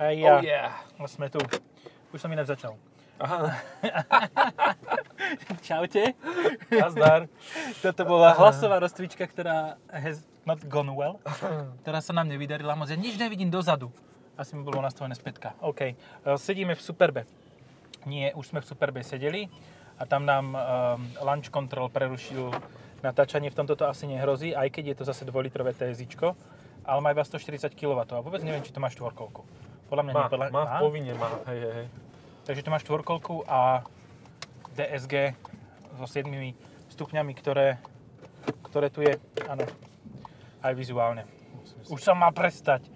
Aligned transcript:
A 0.00 0.16
ja. 0.16 0.32
Oh 0.32 0.40
yeah. 0.40 0.72
Sme 1.04 1.28
tu. 1.28 1.36
Už 2.08 2.24
som 2.24 2.32
ináč 2.32 2.56
začal. 2.56 2.72
Aha, 3.20 3.52
Čaute. 5.68 6.16
nazdar. 6.72 7.28
Toto 7.84 8.08
bola 8.08 8.32
hlasová 8.32 8.80
rozcvička, 8.80 9.28
ktorá 9.28 9.76
has 9.92 10.24
not 10.48 10.56
gone 10.72 10.96
well. 10.96 11.20
Ktorá 11.84 12.00
sa 12.00 12.16
nám 12.16 12.32
nevydarila 12.32 12.72
moc. 12.72 12.88
Ja 12.88 12.96
nič 12.96 13.20
nevidím 13.20 13.52
dozadu. 13.52 13.92
Asi 14.40 14.56
mi 14.56 14.64
bolo 14.64 14.80
nastavené 14.80 15.12
spätka. 15.12 15.52
OK. 15.60 15.80
E, 15.84 15.94
Sedíme 16.40 16.72
v 16.72 16.80
Superbe. 16.80 17.28
Nie, 18.08 18.32
už 18.32 18.56
sme 18.56 18.64
v 18.64 18.72
Superbe 18.72 19.04
sedeli 19.04 19.52
a 20.00 20.08
tam 20.08 20.24
nám 20.24 20.56
um, 20.56 20.60
launch 21.20 21.52
control 21.52 21.92
prerušil 21.92 22.48
natáčanie. 23.04 23.52
V 23.52 23.58
tomto 23.60 23.76
to 23.76 23.84
asi 23.84 24.08
nehrozí, 24.08 24.56
aj 24.56 24.72
keď 24.72 24.84
je 24.88 24.96
to 24.96 25.04
zase 25.04 25.28
2-litrové 25.28 25.76
TSIčko, 25.76 26.32
ale 26.88 26.98
má 27.04 27.12
iba 27.12 27.20
140 27.20 27.68
kW 27.76 28.00
a 28.00 28.24
vôbec 28.24 28.40
neviem, 28.40 28.64
či 28.64 28.72
to 28.72 28.80
má 28.80 28.88
štvorkolku. 28.88 29.44
Podľa 29.90 30.02
mňa 30.06 30.12
Má, 30.14 30.22
nie. 30.22 30.30
Podľa... 30.30 30.46
má, 30.54 30.62
v 30.62 30.74
povinne 30.78 31.14
má, 31.18 31.28
hej, 31.50 31.58
hej, 31.58 31.72
hej. 31.82 31.88
Takže 32.46 32.62
to 32.62 32.70
má 32.70 32.78
štvorkolku 32.78 33.34
a 33.50 33.82
DSG 34.78 35.34
so 35.98 36.06
7 36.06 36.30
stupňami, 36.94 37.32
ktoré, 37.34 37.82
ktoré 38.70 38.86
tu 38.88 39.02
je, 39.02 39.18
áno, 39.50 39.66
aj 40.62 40.72
vizuálne. 40.78 41.26
Už 41.90 42.00
som 42.00 42.14
mal 42.14 42.30
prestať. 42.30 42.86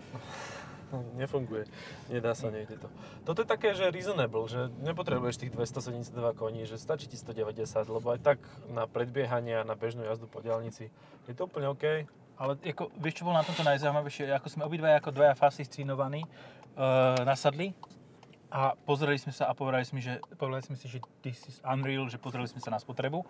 Nefunguje, 1.18 1.66
nedá 2.06 2.38
sa, 2.38 2.54
nejde 2.54 2.78
to. 2.78 2.86
Toto 3.26 3.42
je 3.42 3.48
také, 3.50 3.74
že 3.74 3.90
reasonable, 3.90 4.46
že 4.46 4.70
nepotrebuješ 4.86 5.42
tých 5.42 5.50
272 5.50 6.14
koní, 6.38 6.70
že 6.70 6.78
stačí 6.78 7.10
ti 7.10 7.18
190, 7.18 7.66
lebo 7.90 8.14
aj 8.14 8.22
tak 8.22 8.38
na 8.70 8.86
predbiehanie 8.86 9.58
a 9.58 9.66
na 9.66 9.74
bežnú 9.74 10.06
jazdu 10.06 10.30
po 10.30 10.38
diálnici 10.38 10.94
je 11.26 11.34
to 11.34 11.50
úplne 11.50 11.66
OK. 11.66 12.06
Ale 12.34 12.58
ako, 12.62 12.94
vieš, 12.98 13.22
čo 13.22 13.26
bolo 13.26 13.38
na 13.38 13.46
tomto 13.46 13.66
najzaujímavejšie? 13.66 14.30
Ako 14.38 14.46
sme 14.50 14.62
obidva 14.66 14.94
ako 14.98 15.10
dvaja 15.14 15.34
fascinovaní 15.34 16.26
nasadli 17.22 17.74
a 18.54 18.78
pozreli 18.86 19.18
sme 19.18 19.34
sa 19.34 19.50
a 19.50 19.52
povedali 19.58 19.82
sme, 19.82 19.98
že, 19.98 20.22
povedali 20.38 20.62
sme 20.62 20.78
si, 20.78 20.86
že 20.86 21.02
this 21.26 21.42
is 21.50 21.58
unreal, 21.66 22.06
že 22.06 22.22
pozreli 22.22 22.46
sme 22.46 22.62
sa 22.62 22.70
na 22.70 22.78
spotrebu 22.78 23.26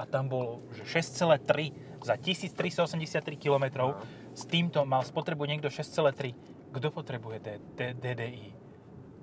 a 0.00 0.08
tam 0.08 0.32
bolo, 0.32 0.64
že 0.72 0.88
6,3 0.88 2.00
za 2.00 2.16
1383 2.16 3.36
km. 3.36 3.92
S 4.32 4.48
týmto 4.48 4.88
mal 4.88 5.04
spotrebu 5.04 5.44
niekto 5.44 5.68
6,3. 5.68 6.72
Kto 6.72 6.88
potrebuje 6.88 7.36
D- 7.44 7.60
D- 7.76 7.96
DDI? 8.00 8.48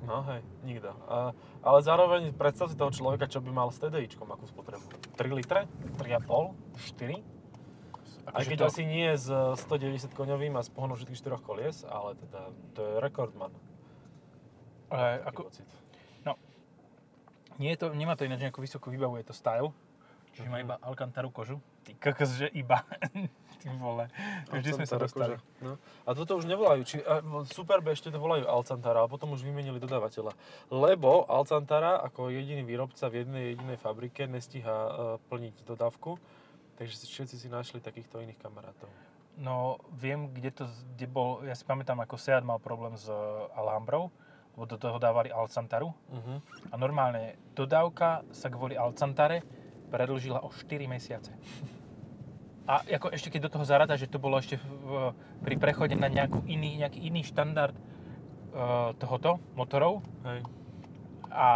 No 0.06 0.22
hej, 0.30 0.46
nikto. 0.62 0.94
A, 1.10 1.34
ale 1.66 1.80
zároveň 1.82 2.30
predstav 2.32 2.70
si 2.70 2.78
toho 2.78 2.94
človeka, 2.94 3.26
čo 3.26 3.42
by 3.42 3.50
mal 3.50 3.74
s 3.74 3.82
TDIčkom 3.82 4.30
akú 4.30 4.46
spotrebu. 4.46 4.86
3 5.18 5.34
litre? 5.34 5.66
3,5? 5.98 6.54
4? 6.94 7.39
Aj 8.30 8.40
Akože 8.40 8.48
keď 8.48 8.58
to- 8.58 8.70
asi 8.70 8.84
nie 8.84 9.10
s 9.10 9.26
190 9.28 10.12
koňovým 10.12 10.54
a 10.54 10.62
s 10.62 10.70
pohonom 10.70 10.94
všetkých 10.94 11.18
štyroch 11.18 11.42
kolies, 11.42 11.82
ale 11.84 12.14
teda 12.16 12.42
to 12.74 12.80
je 12.80 12.94
rekordman. 13.00 13.52
Ale 14.88 15.22
ako, 15.24 15.50
pocit. 15.50 15.66
nie 17.58 17.70
je 17.70 17.78
to, 17.78 17.92
nemá 17.92 18.16
to 18.16 18.24
ináč 18.24 18.40
nejakú 18.40 18.64
vysokú 18.64 18.88
výbavu, 18.88 19.20
je 19.20 19.28
to 19.28 19.36
style. 19.36 19.76
Čiže 20.32 20.48
má 20.48 20.58
Mhm. 20.58 20.64
iba 20.64 20.76
Alcantaru 20.80 21.28
kožu. 21.30 21.60
Ty 21.84 21.92
kokos, 21.94 22.32
že 22.32 22.48
iba. 22.50 22.86
Ty 23.60 23.68
vole. 23.76 24.08
Vždy 24.48 24.70
sme 24.72 24.86
sa 24.88 24.96
dostali. 24.96 25.36
koža. 25.36 25.44
No. 25.60 25.76
A 26.08 26.16
toto 26.16 26.40
už 26.40 26.48
nevolajú, 26.48 26.82
či, 26.86 26.96
a, 27.02 27.20
Superbe 27.44 27.92
ešte 27.92 28.08
to 28.08 28.16
volajú 28.16 28.48
Alcantara, 28.48 29.04
ale 29.04 29.12
potom 29.12 29.36
už 29.36 29.44
vymenili 29.44 29.76
dodávateľa. 29.78 30.32
Lebo 30.70 31.28
Alcantara 31.28 32.00
ako 32.00 32.32
jediný 32.32 32.64
výrobca 32.64 33.12
v 33.12 33.28
jednej 33.28 33.44
jedinej 33.52 33.76
fabrike 33.76 34.24
nestíha 34.24 34.72
uh, 34.72 34.92
plniť 35.28 35.68
dodávku, 35.68 36.16
takže 36.80 36.96
všetci 37.04 37.36
si 37.36 37.48
našli 37.52 37.84
takýchto 37.84 38.24
iných 38.24 38.40
kamarátov. 38.40 38.88
No, 39.40 39.80
viem, 39.96 40.32
kde 40.32 40.52
to, 40.52 40.64
kde 40.96 41.08
bol, 41.08 41.44
ja 41.44 41.56
si 41.56 41.68
pamätám, 41.68 42.00
ako 42.00 42.16
Seat 42.16 42.44
mal 42.44 42.60
problém 42.60 42.96
s 42.96 43.08
eh, 43.08 43.16
Alhambrou, 43.56 44.12
lebo 44.56 44.64
do 44.68 44.80
toho 44.80 45.00
dávali 45.00 45.32
Alcantaru. 45.32 45.92
Uh-huh. 45.92 46.40
A 46.72 46.76
normálne 46.76 47.40
dodávka 47.56 48.24
sa 48.32 48.52
kvôli 48.52 48.76
Alcantare 48.76 49.44
predlžila 49.92 50.44
o 50.44 50.52
4 50.52 50.88
mesiace. 50.88 51.32
A 52.70 52.86
ako 52.86 53.10
ešte 53.16 53.34
keď 53.34 53.50
do 53.50 53.54
toho 53.56 53.66
zarada, 53.66 53.98
že 53.98 54.12
to 54.12 54.22
bolo 54.22 54.38
ešte 54.38 54.62
v, 54.62 55.16
pri 55.42 55.56
prechode 55.58 55.98
na 55.98 56.06
nejakú 56.06 56.46
iný, 56.46 56.78
nejaký 56.78 57.02
iný 57.02 57.26
štandard 57.26 57.74
uh, 57.74 58.94
tohoto, 59.02 59.42
motorov 59.58 60.06
Hej. 60.22 60.46
a 61.34 61.48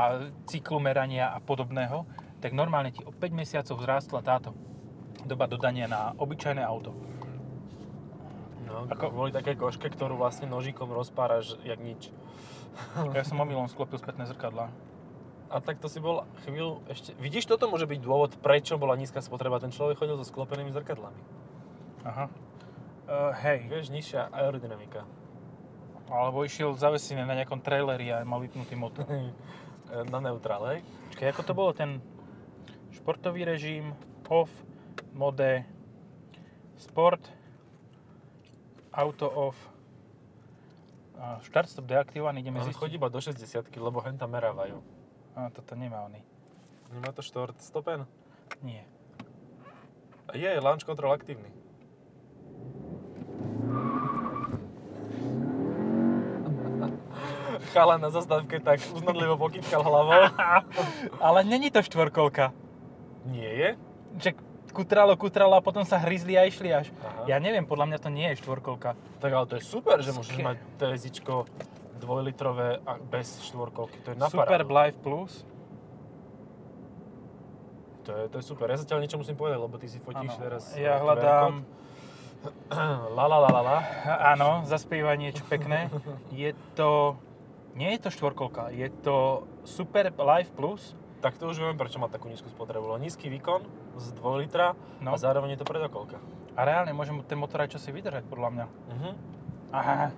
cyklu 0.49 0.81
merania 0.81 1.29
a 1.29 1.37
podobného, 1.37 2.09
tak 2.41 2.57
normálne 2.57 2.89
ti 2.89 3.05
o 3.05 3.13
5 3.13 3.29
mesiacov 3.29 3.77
vzrástla 3.77 4.25
táto 4.25 4.57
doba 5.25 5.47
dodania 5.47 5.87
na 5.87 6.11
obyčajné 6.15 6.61
auto. 6.61 6.91
No, 8.63 8.89
Ako- 8.89 9.13
kvôli 9.13 9.31
také 9.31 9.53
koške, 9.53 9.85
ktorú 9.87 10.17
vlastne 10.17 10.49
nožíkom 10.49 10.89
rozpáraš 10.89 11.55
jak 11.61 11.77
nič. 11.77 12.09
Ja 13.13 13.21
som 13.21 13.37
omylom 13.37 13.69
sklopil 13.69 14.01
spätné 14.01 14.25
zrkadla. 14.25 14.73
A 15.53 15.61
tak 15.61 15.77
to 15.77 15.85
si 15.85 16.01
bol 16.01 16.25
chvíľu 16.41 16.81
ešte... 16.89 17.13
Vidíš, 17.21 17.45
toto 17.45 17.69
môže 17.69 17.85
byť 17.85 17.99
dôvod, 18.01 18.33
prečo 18.41 18.81
bola 18.81 18.97
nízka 18.97 19.21
spotreba. 19.21 19.61
Ten 19.61 19.69
človek 19.69 20.01
chodil 20.01 20.17
so 20.17 20.25
sklopenými 20.25 20.73
zrkadlami. 20.73 21.21
Aha. 22.01 22.25
Uh, 23.05 23.29
hej, 23.45 23.69
Vieš, 23.69 23.93
nižšia 23.93 24.33
aerodynamika. 24.33 25.05
alebo 26.09 26.41
išiel 26.41 26.73
zavesený 26.73 27.21
na 27.29 27.37
nejakom 27.37 27.61
traileri 27.61 28.09
a 28.09 28.25
mal 28.25 28.41
vypnutý 28.41 28.73
motor. 28.73 29.05
Na 30.13 30.17
neutrále, 30.17 30.65
hej? 30.73 30.79
Počkaj, 31.13 31.27
ako 31.29 31.41
to 31.45 31.53
bolo 31.53 31.69
ten 31.69 32.01
športový 32.97 33.45
režim, 33.45 33.93
off, 34.25 34.49
mode, 35.13 35.65
sport, 36.77 37.21
auto 38.93 39.29
off, 39.29 39.57
a 41.23 41.39
štart 41.39 41.69
stop 41.69 41.85
deaktivovaný, 41.87 42.43
ideme 42.43 42.59
zistiť. 42.59 42.75
chodí 42.75 42.95
iba 42.99 43.07
do 43.07 43.21
60 43.21 43.71
lebo 43.79 44.03
hen 44.03 44.19
tam 44.19 44.35
merávajú. 44.35 44.83
A 45.39 45.47
toto 45.53 45.71
nemá 45.77 46.03
oný. 46.03 46.19
Nemá 46.91 47.15
to 47.15 47.23
štort 47.23 47.55
stopen? 47.63 48.03
Nie. 48.59 48.83
Je, 50.35 50.51
launch 50.59 50.83
control 50.83 51.15
aktívny. 51.15 51.47
Chala 57.73 57.97
na 57.97 58.11
zastávke 58.11 58.59
tak 58.59 58.83
uznadlivo 58.93 59.37
pokývkal 59.37 59.79
hlavou. 59.79 60.21
Ale 61.25 61.43
není 61.47 61.71
to 61.71 61.81
štvorkolka. 61.81 62.51
Nie 63.25 63.51
je? 63.53 63.69
Že 64.19 64.29
kutralo, 64.73 65.13
kutralo 65.13 65.53
a 65.53 65.61
potom 65.61 65.85
sa 65.85 65.95
hryzli 65.95 66.33
a 66.33 66.43
išli 66.43 66.69
až. 66.69 66.89
Aha. 66.99 67.29
Ja 67.29 67.37
neviem, 67.37 67.63
podľa 67.63 67.85
mňa 67.87 67.99
to 67.99 68.09
nie 68.09 68.27
je 68.33 68.41
štvorkolka. 68.41 68.97
Tak 69.21 69.29
ale 69.29 69.45
to 69.45 69.55
je 69.55 69.63
super, 69.63 70.01
že 70.01 70.11
môžeš 70.11 70.33
Ske- 70.33 70.43
mať 70.43 70.57
TSIčko 70.75 71.33
dvojlitrové 71.97 72.81
a 72.81 72.99
bez 72.99 73.39
štvorkolky. 73.45 74.01
To 74.03 74.11
je 74.11 74.17
na 74.17 74.27
Super 74.27 74.59
parádu. 74.59 74.73
Life 74.73 74.99
Plus. 74.99 75.45
To 78.03 78.11
je, 78.11 78.23
to 78.27 78.35
je 78.35 78.43
super. 78.43 78.67
Ja 78.67 78.75
zatiaľ 78.75 78.99
niečo 78.99 79.15
musím 79.15 79.39
povedať, 79.39 79.59
lebo 79.61 79.79
ty 79.79 79.87
si 79.87 79.95
fotíš 79.95 80.35
Áno. 80.35 80.41
teraz. 80.41 80.63
Ja 80.75 80.97
eh, 80.97 81.01
hľadám. 81.01 81.63
La 83.15 83.23
la 83.23 83.39
la 83.39 83.47
la 83.47 83.61
la. 83.63 83.77
áno, 84.35 84.67
zaspieva 84.67 85.15
niečo 85.15 85.47
pekné. 85.47 85.87
Je 86.27 86.51
to, 86.75 87.15
nie 87.71 87.95
je 87.95 88.03
to 88.03 88.09
štvorkolka, 88.11 88.67
je 88.67 88.91
to 88.99 89.47
Super 89.63 90.11
Life 90.11 90.51
Plus. 90.51 90.91
Tak 91.23 91.39
to 91.39 91.47
už 91.47 91.63
viem, 91.63 91.79
prečo 91.79 92.03
má 92.03 92.11
takú 92.11 92.27
nízku 92.27 92.51
spotrebu. 92.51 92.83
Lebo 92.83 92.99
nízky 92.99 93.31
výkon 93.31 93.63
z 93.95 94.11
2 94.19 94.43
litra 94.43 94.75
No. 94.99 95.15
a 95.15 95.17
zároveň 95.17 95.55
je 95.55 95.63
to 95.63 95.67
predokolka. 95.67 96.19
A 96.59 96.67
reálne 96.67 96.91
môže 96.91 97.15
ten 97.23 97.39
motor 97.39 97.63
aj 97.63 97.79
čosi 97.79 97.95
vydržať, 97.95 98.27
podľa 98.27 98.49
mňa. 98.51 98.65
Mhm. 98.67 99.09
Aha. 99.71 100.11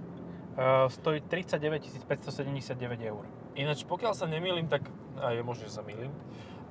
Uh, 0.55 0.87
stojí 0.89 1.21
39 1.21 2.07
579 2.09 2.75
eur. 3.05 3.23
Ináč, 3.53 3.85
pokiaľ 3.85 4.17
sa 4.17 4.25
nemýlim, 4.25 4.65
tak, 4.65 4.87
a 5.19 5.31
je 5.35 5.43
možné, 5.45 5.67
že 5.67 5.77
sa 5.79 5.83
mýlim, 5.83 6.11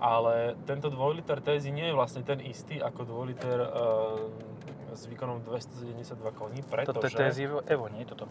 ale 0.01 0.57
tento 0.69 0.89
2 0.91 1.21
liter 1.21 1.39
TSI 1.41 1.71
nie 1.73 1.87
je 1.93 1.95
vlastne 1.95 2.25
ten 2.25 2.41
istý 2.45 2.81
ako 2.81 3.05
2 3.25 3.31
liter 3.31 3.59
uh, 3.61 4.25
s 4.93 5.05
výkonom 5.05 5.45
272 5.45 6.17
koní, 6.33 6.61
pretože... 6.65 6.97
Toto 6.97 7.07
je 7.09 7.13
TSI 7.13 7.45
Evo, 7.69 7.89
nie 7.93 8.05
je 8.05 8.09
toto. 8.13 8.27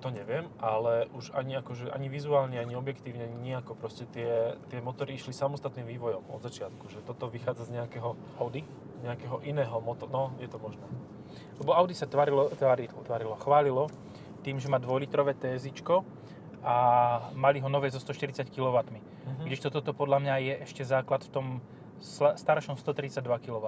To 0.00 0.08
neviem, 0.08 0.48
ale 0.56 1.12
už 1.12 1.36
ani, 1.36 1.60
akože, 1.60 1.92
ani 1.92 2.08
vizuálne, 2.08 2.56
ani 2.56 2.72
objektívne, 2.72 3.28
ani 3.28 3.52
nejako 3.52 3.76
proste 3.76 4.08
tie, 4.08 4.56
tie 4.72 4.80
motory 4.80 5.20
išli 5.20 5.36
samostatným 5.36 5.84
vývojom 5.84 6.24
od 6.32 6.40
začiatku, 6.40 6.88
že 6.88 7.04
toto 7.04 7.28
vychádza 7.28 7.68
z 7.68 7.76
nejakého, 7.76 8.16
Audi. 8.40 8.64
nejakého 9.04 9.44
iného 9.44 9.76
motoru, 9.84 10.08
no 10.08 10.22
je 10.40 10.48
to 10.48 10.56
možné. 10.56 10.88
Lebo 11.60 11.76
Audi 11.76 11.92
sa 11.92 12.08
tvarilo, 12.08 12.48
tvarilo, 12.56 12.96
tvarilo, 13.04 13.34
chválilo 13.36 13.84
tým, 14.40 14.56
že 14.56 14.72
má 14.72 14.80
2-litrové 14.80 15.36
TSIčko 15.36 16.00
a 16.64 16.76
mali 17.36 17.60
ho 17.60 17.68
nové 17.68 17.92
so 17.92 18.00
140 18.00 18.48
kW. 18.48 18.76
Mhm. 18.80 19.44
Kdežto 19.44 19.68
toto 19.68 19.92
podľa 19.92 20.18
mňa 20.24 20.34
je 20.40 20.54
ešte 20.64 20.82
základ 20.84 21.24
v 21.28 21.30
tom 21.32 21.46
staršom 22.36 22.80
132 22.80 23.20
kW. 23.20 23.66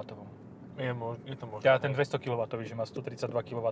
Je, 0.81 0.93
mož, 0.97 1.21
je 1.29 1.37
to 1.37 1.45
možné. 1.45 1.69
Teda 1.69 1.79
ten 1.79 1.93
hej. 1.93 2.09
200 2.09 2.17
kW, 2.17 2.41
že 2.65 2.73
má 2.73 2.89
132 2.89 3.29
kW. 3.29 3.69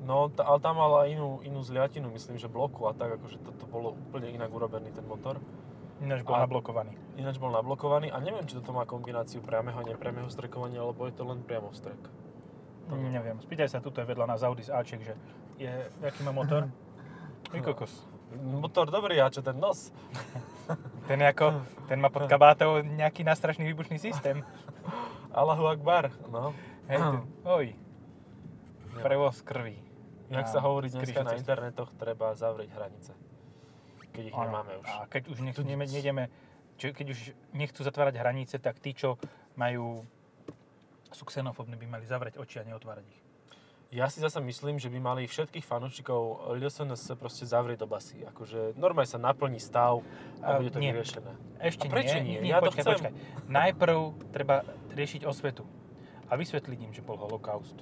No, 0.00 0.32
t- 0.32 0.40
ale 0.40 0.58
tam 0.64 0.80
mala 0.80 1.04
inú, 1.06 1.44
inú 1.44 1.60
zliatinu, 1.60 2.08
myslím, 2.10 2.40
že 2.40 2.48
bloku 2.48 2.88
a 2.88 2.96
tak, 2.96 3.20
akože 3.20 3.36
toto 3.44 3.68
bolo 3.68 3.92
úplne 3.92 4.32
inak 4.32 4.48
urobený 4.48 4.96
ten 4.96 5.04
motor. 5.04 5.36
Ináč 6.00 6.24
bol 6.24 6.40
A- 6.40 6.48
nablokovaný. 6.48 6.96
Ináč 7.20 7.36
bol 7.36 7.52
nablokovaný 7.52 8.08
a 8.08 8.16
neviem, 8.16 8.48
či 8.48 8.56
toto 8.56 8.72
má 8.72 8.88
kombináciu 8.88 9.44
priameho 9.44 9.76
a 9.76 9.84
nepriameho 9.84 10.32
strekovania, 10.32 10.80
alebo 10.80 11.04
je 11.04 11.12
to 11.12 11.28
len 11.28 11.44
priamo 11.44 11.68
strek. 11.76 12.00
To 12.88 12.96
Neviem, 12.96 13.38
spýtaj 13.44 13.68
sa, 13.68 13.84
tuto 13.84 14.00
je 14.00 14.08
vedľa 14.08 14.34
nás 14.34 14.40
Audi 14.40 14.64
z 14.64 14.72
Aček, 14.72 15.04
že 15.04 15.14
je, 15.60 15.68
aký 16.00 16.24
má 16.24 16.32
motor. 16.32 16.72
Ty 17.52 17.60
kokos. 17.60 17.92
Motor 18.40 18.88
dobrý, 18.88 19.20
a 19.20 19.28
čo 19.28 19.44
ten 19.44 19.60
nos? 19.60 19.92
Ten, 21.10 21.18
ako, 21.18 21.66
ten 21.90 21.98
má 21.98 22.06
pod 22.14 22.30
kabátou 22.30 22.86
nejaký 22.86 23.26
nástrašný 23.26 23.66
výbušný 23.74 23.98
systém. 23.98 24.46
Allahu 25.34 25.66
Akbar, 25.66 26.14
no. 26.30 26.54
Hej, 26.86 27.02
ten, 27.02 27.26
oj. 27.58 27.74
Prevoz 29.02 29.42
krvi. 29.42 29.89
Jak 30.30 30.46
sa 30.46 30.62
hovorí 30.62 30.86
dneska 30.88 31.20
na 31.20 31.34
internetoch, 31.34 31.90
treba 31.94 32.30
zavrieť 32.32 32.70
hranice. 32.70 33.12
Keď 34.10 34.24
ich 34.26 34.34
Áno. 34.34 34.46
nemáme 34.46 34.78
už. 34.78 34.86
A 34.86 35.06
keď 35.06 35.22
už 35.28 35.38
nech, 35.40 35.58
neme- 35.58 35.86
nejdeme, 35.86 36.30
či, 36.74 36.90
keď 36.90 37.06
už 37.10 37.18
nechcú 37.52 37.80
zatvárať 37.82 38.14
hranice, 38.16 38.58
tak 38.58 38.78
tí, 38.78 38.94
čo 38.94 39.18
majú 39.54 40.06
sú 41.10 41.26
xenofóbni, 41.26 41.74
by 41.74 41.86
mali 41.88 42.06
zavrieť 42.06 42.38
oči 42.38 42.62
a 42.62 42.64
neotvárať 42.64 43.04
ich. 43.04 43.20
Ja 43.90 44.06
si 44.06 44.22
zasa 44.22 44.38
myslím, 44.38 44.78
že 44.78 44.86
by 44.86 45.02
mali 45.02 45.26
všetkých 45.26 45.66
fanúšikov 45.66 46.54
LSNS 46.54 47.18
proste 47.18 47.42
zavrieť 47.42 47.82
do 47.82 47.90
basy. 47.90 48.22
Akože 48.22 48.78
normálne 48.78 49.10
sa 49.10 49.18
naplní 49.18 49.58
stav 49.58 50.06
A 50.38 50.54
a 50.54 50.62
bude 50.62 50.70
to 50.70 50.78
nie. 50.78 50.94
vyriešené. 50.94 51.34
Ešte 51.58 51.90
A 51.90 51.90
prečo 51.90 52.22
nie. 52.22 52.38
nie? 52.38 52.54
Ja 52.54 52.62
to 52.62 52.70
počkaj, 52.70 52.82
chcem. 52.86 52.94
počkaj. 52.94 53.12
Najprv 53.50 53.98
treba 54.30 54.62
riešiť 54.94 55.26
osvetu 55.26 55.66
a 56.30 56.38
vysvetliť 56.38 56.78
im, 56.86 56.92
že 56.94 57.02
bol 57.02 57.18
holokaust. 57.18 57.74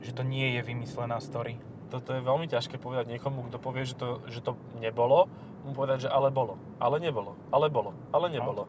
Že 0.00 0.12
to 0.16 0.22
nie 0.24 0.56
je 0.56 0.60
vymyslená 0.64 1.20
story. 1.20 1.60
Toto 1.90 2.14
je 2.14 2.22
veľmi 2.22 2.46
ťažké 2.46 2.78
povedať 2.78 3.10
niekomu, 3.10 3.50
kto 3.50 3.58
povie, 3.58 3.82
že 3.82 3.98
to, 3.98 4.22
že 4.30 4.40
to 4.40 4.54
nebolo, 4.78 5.26
mu 5.66 5.74
povedať, 5.74 6.06
že 6.06 6.08
ale 6.08 6.30
bolo, 6.30 6.56
ale 6.78 7.02
nebolo, 7.02 7.34
ale 7.50 7.66
bolo, 7.68 7.90
ale 8.14 8.30
nebolo. 8.30 8.64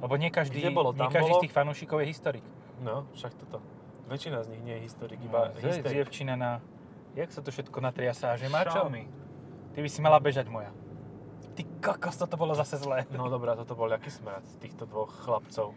Lebo 0.00 0.14
nie 0.16 0.30
každý, 0.30 0.62
Kde 0.62 0.70
bolo, 0.70 0.94
nie 0.94 1.08
každý 1.10 1.32
bolo. 1.34 1.40
z 1.40 1.44
tých 1.48 1.54
fanúšikov 1.56 2.04
je 2.04 2.06
historik. 2.08 2.44
No, 2.84 3.08
však 3.16 3.32
toto. 3.34 3.58
Väčšina 4.06 4.44
z 4.46 4.48
nich 4.54 4.62
nie 4.62 4.74
je 4.78 4.82
historik, 4.86 5.18
iba 5.18 5.50
No, 5.50 5.58
hysterik. 5.58 6.06
Dievčina 6.06 6.38
na... 6.38 6.62
Jak 7.18 7.32
sa 7.32 7.40
to 7.42 7.50
všetko 7.50 7.80
natriasá? 7.80 8.36
Že? 8.38 8.52
Xiaomi. 8.52 9.08
Ty 9.74 9.78
by 9.82 9.88
si 9.90 10.00
mala 10.04 10.20
bežať 10.22 10.46
moja. 10.46 10.70
Ty 11.56 11.64
kokos, 11.80 12.20
toto 12.20 12.36
bolo 12.36 12.52
zase 12.52 12.76
zlé. 12.76 13.08
No 13.16 13.32
dobrá, 13.32 13.56
toto 13.56 13.72
bol 13.72 13.88
jaký 13.88 14.12
smrad 14.12 14.44
z 14.44 14.60
týchto 14.60 14.84
dvoch 14.84 15.10
chlapcov. 15.24 15.72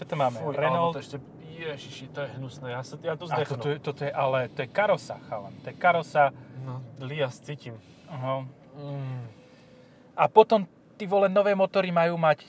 Čo 0.00 0.08
to 0.08 0.16
máme? 0.16 0.40
Fuj, 0.40 0.56
Renault. 0.56 0.96
to 0.96 1.04
ešte, 1.04 1.20
ježiši, 1.60 2.08
to 2.08 2.24
je 2.24 2.28
hnusné, 2.40 2.72
ja, 2.72 2.80
sa, 2.80 2.96
ja 3.04 3.20
tu 3.20 3.28
zdechnú. 3.28 3.52
toto, 3.52 3.68
je, 3.68 3.76
toto 3.84 4.00
je, 4.08 4.08
ale 4.08 4.48
to 4.48 4.64
je 4.64 4.68
karosa, 4.72 5.20
chalan. 5.28 5.52
To 5.60 5.68
je 5.68 5.76
karosa. 5.76 6.32
No, 6.64 6.80
Lias 7.04 7.36
cítim. 7.44 7.76
Aha. 8.08 8.48
Mm. 8.80 9.28
A 10.16 10.24
potom, 10.24 10.64
ty 10.96 11.04
vole, 11.04 11.28
nové 11.28 11.52
motory 11.52 11.92
majú 11.92 12.16
mať 12.16 12.48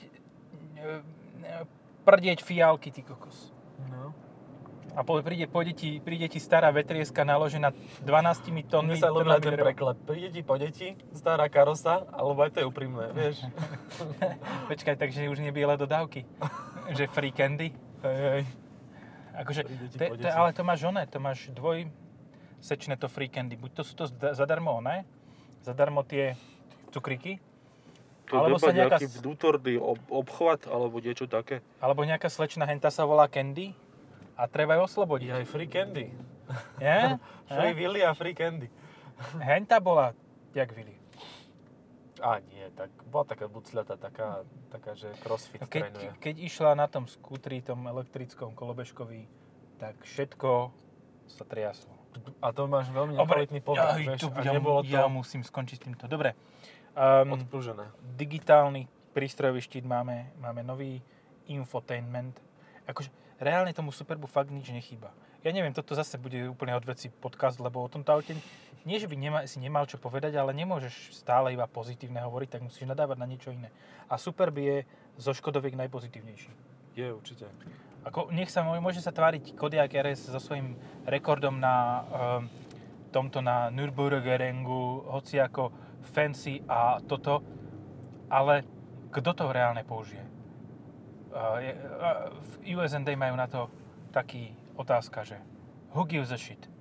e, 1.44 1.68
prdieť 2.08 2.40
fiálky, 2.40 2.88
ty 2.88 3.04
kokos. 3.04 3.52
No. 3.92 4.16
A 4.96 5.04
príde, 5.04 5.44
pôjde 5.44 5.76
ti, 5.76 6.00
príde 6.00 6.24
ti 6.32 6.40
stará 6.40 6.72
vetrieska 6.72 7.20
naložená 7.20 7.76
12 8.00 8.48
Mne 8.48 8.64
tónmi. 8.64 8.96
sa 8.96 9.12
ľúbi 9.12 9.28
aj 9.28 9.44
ten 9.44 9.60
preklep. 9.60 9.96
Príde 10.08 10.28
ti 10.32 10.40
po 10.40 10.56
deti, 10.56 10.96
stará 11.12 11.52
karosa, 11.52 12.08
alebo 12.16 12.48
aj 12.48 12.56
to 12.56 12.58
je 12.64 12.66
úprimné, 12.68 13.12
vieš. 13.12 13.44
Počkaj, 14.72 14.96
takže 14.96 15.28
už 15.28 15.44
nie 15.44 15.52
biele 15.52 15.76
dodávky. 15.76 16.24
že 16.90 17.06
free 17.06 17.30
candy. 17.30 17.70
hej, 18.02 18.16
hej. 18.18 18.44
Akože, 19.32 19.62
je- 19.64 19.96
deti. 19.96 20.28
ale 20.28 20.52
to 20.52 20.60
máš 20.60 20.84
oné, 20.84 21.06
to 21.08 21.16
máš 21.16 21.48
dvoj 21.54 21.88
sečné 22.60 22.98
to 22.98 23.08
free 23.08 23.30
candy. 23.30 23.56
Buď 23.56 23.70
to 23.80 23.82
sú 23.82 23.94
to 23.96 24.04
zadarmo 24.34 24.76
oné, 24.76 25.06
zadarmo 25.62 26.02
tie 26.02 26.34
cukriky, 26.92 27.40
To 28.30 28.38
Alebo 28.38 28.56
sa 28.56 28.72
nejaká 28.72 28.96
nejaký 28.96 29.08
vnútorný 29.18 29.74
ob, 29.76 29.98
obchvat, 30.08 30.64
alebo 30.64 31.02
niečo 31.02 31.28
také. 31.28 31.60
alebo 31.82 32.00
nejaká 32.06 32.32
slečna 32.32 32.64
henta 32.64 32.88
sa 32.88 33.04
volá 33.04 33.28
candy 33.28 33.76
a 34.38 34.48
treba 34.48 34.78
ju 34.78 34.88
oslobodiť. 34.88 35.28
Aj 35.28 35.44
free 35.44 35.68
candy. 35.68 36.06
Je? 36.80 36.98
Free? 37.52 37.74
Willy 37.76 38.00
a 38.00 38.16
free 38.16 38.32
candy. 38.32 38.72
Henta 39.36 39.76
bola, 39.82 40.16
jak 40.56 40.72
Vili. 40.72 40.96
A 42.22 42.38
nie, 42.38 42.70
tak 42.78 42.94
bola 43.10 43.26
taká 43.26 43.50
bucľata, 43.50 43.98
taká, 43.98 44.46
taká, 44.70 44.94
že 44.94 45.10
crossfit 45.26 45.58
Keď, 45.66 45.82
trénuje. 45.90 46.10
keď 46.22 46.34
išla 46.38 46.78
na 46.78 46.86
tom 46.86 47.10
skútri, 47.10 47.58
tom 47.58 47.82
elektrickom 47.90 48.54
kolobežkovi, 48.54 49.26
tak 49.82 49.98
všetko 50.06 50.70
sa 51.26 51.42
triaslo. 51.42 51.90
A 52.38 52.54
to 52.54 52.70
máš 52.70 52.94
veľmi 52.94 53.18
nekvalitný 53.18 53.58
pohľad, 53.58 53.98
aj, 53.98 53.98
vieš, 53.98 54.20
to, 54.22 54.30
a 54.30 54.40
ja, 54.46 54.52
nebolo 54.54 54.86
to 54.86 54.94
ja 54.94 55.10
musím 55.10 55.42
skončiť 55.42 55.76
s 55.76 55.82
týmto. 55.82 56.04
Dobre. 56.06 56.38
Um, 56.94 57.40
odpružené. 57.40 57.90
digitálny 58.14 58.86
prístrojový 59.16 59.64
štít 59.64 59.82
máme, 59.88 60.30
máme 60.38 60.62
nový 60.62 61.00
infotainment. 61.50 62.36
Akože 62.86 63.10
reálne 63.42 63.74
tomu 63.74 63.90
Superbu 63.90 64.30
fakt 64.30 64.52
nič 64.52 64.70
nechýba. 64.70 65.10
Ja 65.42 65.50
neviem, 65.50 65.74
toto 65.74 65.98
zase 65.98 66.22
bude 66.22 66.38
úplne 66.46 66.76
odveci 66.78 67.10
podcast, 67.10 67.58
lebo 67.58 67.82
o 67.82 67.90
tomto 67.90 68.14
aute 68.14 68.38
nie, 68.82 68.98
že 68.98 69.06
by 69.06 69.16
nema, 69.18 69.40
si 69.46 69.62
nemal 69.62 69.86
čo 69.86 70.00
povedať, 70.00 70.34
ale 70.34 70.50
nemôžeš 70.56 71.14
stále 71.14 71.54
iba 71.54 71.70
pozitívne 71.70 72.18
hovoriť, 72.22 72.48
tak 72.58 72.66
musíš 72.66 72.88
nadávať 72.88 73.16
na 73.18 73.30
niečo 73.30 73.54
iné. 73.54 73.70
A 74.10 74.18
Superb 74.18 74.58
je 74.58 74.82
zo 75.18 75.30
Škodoviek 75.30 75.78
najpozitívnejší. 75.78 76.50
Je 76.98 77.06
určite. 77.08 77.46
Ako, 78.02 78.34
nech 78.34 78.50
sa, 78.50 78.66
môže 78.66 78.98
sa 78.98 79.14
tváriť 79.14 79.54
Kodiaq 79.54 79.94
RS 79.94 80.34
so 80.34 80.40
svojím 80.42 80.74
rekordom 81.06 81.62
na 81.62 82.02
um, 82.02 82.50
tomto 83.14 83.38
na 83.38 83.70
Nürburgringu, 83.70 85.06
hoci 85.06 85.38
ako 85.38 85.70
fancy 86.10 86.64
a 86.66 86.98
toto, 87.04 87.44
ale 88.26 88.66
kto 89.12 89.30
to 89.36 89.44
reálne 89.52 89.84
použije? 89.86 90.24
Uh, 91.30 91.62
je, 91.62 91.72
uh, 91.76 92.32
v 92.58 92.74
USND 92.74 93.14
majú 93.14 93.38
na 93.38 93.46
to 93.46 93.70
taký 94.10 94.56
otázka, 94.74 95.22
že 95.22 95.36
who 95.94 96.02
gives 96.08 96.32
a 96.32 96.40
shit? 96.40 96.71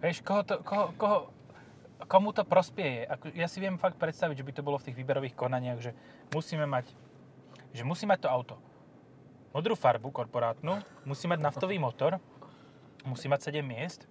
Vieš, 0.00 0.20
koho 0.20 0.42
to, 0.44 0.60
koho, 0.60 0.92
koho, 1.00 1.18
komu 2.04 2.36
to 2.36 2.44
prospieje? 2.44 3.08
Ako, 3.08 3.32
ja 3.32 3.48
si 3.48 3.58
viem 3.60 3.80
fakt 3.80 3.96
predstaviť, 3.96 4.36
že 4.40 4.46
by 4.46 4.52
to 4.52 4.66
bolo 4.66 4.76
v 4.76 4.92
tých 4.92 4.98
výberových 4.98 5.32
konaniach, 5.32 5.80
že 5.80 5.96
musíme 6.36 6.68
mať, 6.68 6.92
že 7.72 7.82
musí 7.84 8.04
mať 8.04 8.24
to 8.24 8.32
auto 8.32 8.56
modrú 9.56 9.72
farbu 9.72 10.12
korporátnu, 10.12 10.84
musí 11.08 11.24
mať 11.24 11.40
naftový 11.40 11.80
motor, 11.80 12.20
musí 13.08 13.24
mať 13.24 13.48
7 13.48 13.64
miest 13.64 14.04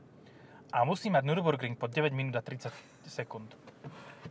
a 0.74 0.82
musí 0.82 1.14
mať 1.14 1.22
Nürburgring 1.22 1.78
pod 1.78 1.94
9 1.94 2.10
minút 2.18 2.34
a 2.34 2.42
30 2.42 2.74
sekúnd. 3.06 3.54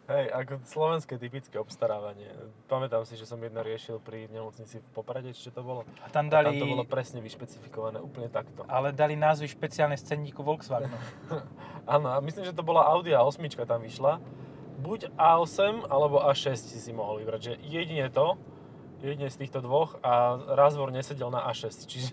Hej, 0.05 0.27
ako 0.31 0.53
slovenské 0.67 1.17
typické 1.17 1.57
obstarávanie. 1.57 2.29
Pamätám 2.67 3.07
si, 3.07 3.15
že 3.15 3.25
som 3.25 3.41
jedno 3.41 3.63
riešil 3.63 3.99
pri 3.99 4.29
nemocnici 4.29 4.79
v 4.79 4.87
Poprade, 4.93 5.33
čo 5.33 5.49
to 5.49 5.65
bolo. 5.65 5.87
A 6.05 6.11
tam 6.11 6.29
Tam 6.29 6.45
dali, 6.45 6.61
to 6.61 6.67
bolo 6.69 6.85
presne 6.85 7.23
vyšpecifikované, 7.23 8.03
úplne 8.03 8.29
takto. 8.29 8.67
ale 8.69 8.93
dali 8.93 9.15
názvy 9.17 9.49
špeciálne 9.49 9.97
z 9.97 10.05
cenníku 10.15 10.45
Volkswagenu. 10.45 10.95
Áno, 11.95 12.13
a 12.13 12.21
myslím, 12.21 12.45
že 12.45 12.57
to 12.57 12.67
bola 12.67 12.85
Audi 12.91 13.13
A8 13.13 13.41
tam 13.65 13.81
vyšla. 13.81 14.21
Buď 14.81 15.15
A8 15.17 15.89
alebo 15.89 16.21
A6 16.21 16.75
si 16.75 16.79
si 16.83 16.93
mohol 16.93 17.25
vybrať, 17.25 17.41
že 17.41 17.53
jedine 17.65 18.11
to, 18.13 18.37
jedine 19.01 19.29
z 19.29 19.37
týchto 19.37 19.61
dvoch 19.61 20.01
a 20.01 20.37
razvor 20.57 20.89
nesedel 20.89 21.29
na 21.29 21.45
A6, 21.49 21.85
čiže 21.85 22.13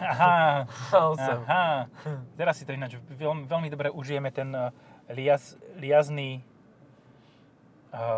Aha, 0.00 0.64
A8. 0.96 1.20
aha. 1.44 1.88
Teraz 2.36 2.60
si 2.60 2.64
to 2.68 2.72
ináč 2.76 2.96
veľmi, 3.08 3.48
veľmi 3.48 3.68
dobre 3.72 3.88
užijeme 3.88 4.28
ten 4.32 4.52
uh, 4.52 4.68
liaz, 5.08 5.56
liazný 5.76 6.44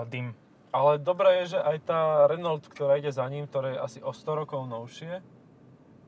dym. 0.07 0.35
Ale 0.69 1.01
dobré 1.01 1.43
je, 1.43 1.57
že 1.57 1.59
aj 1.59 1.77
tá 1.83 2.01
Renault, 2.29 2.61
ktorá 2.69 3.01
ide 3.01 3.09
za 3.09 3.25
ním, 3.25 3.49
ktoré 3.49 3.75
je 3.75 3.81
asi 3.81 3.99
o 4.05 4.13
100 4.13 4.41
rokov 4.45 4.69
novšie, 4.69 5.25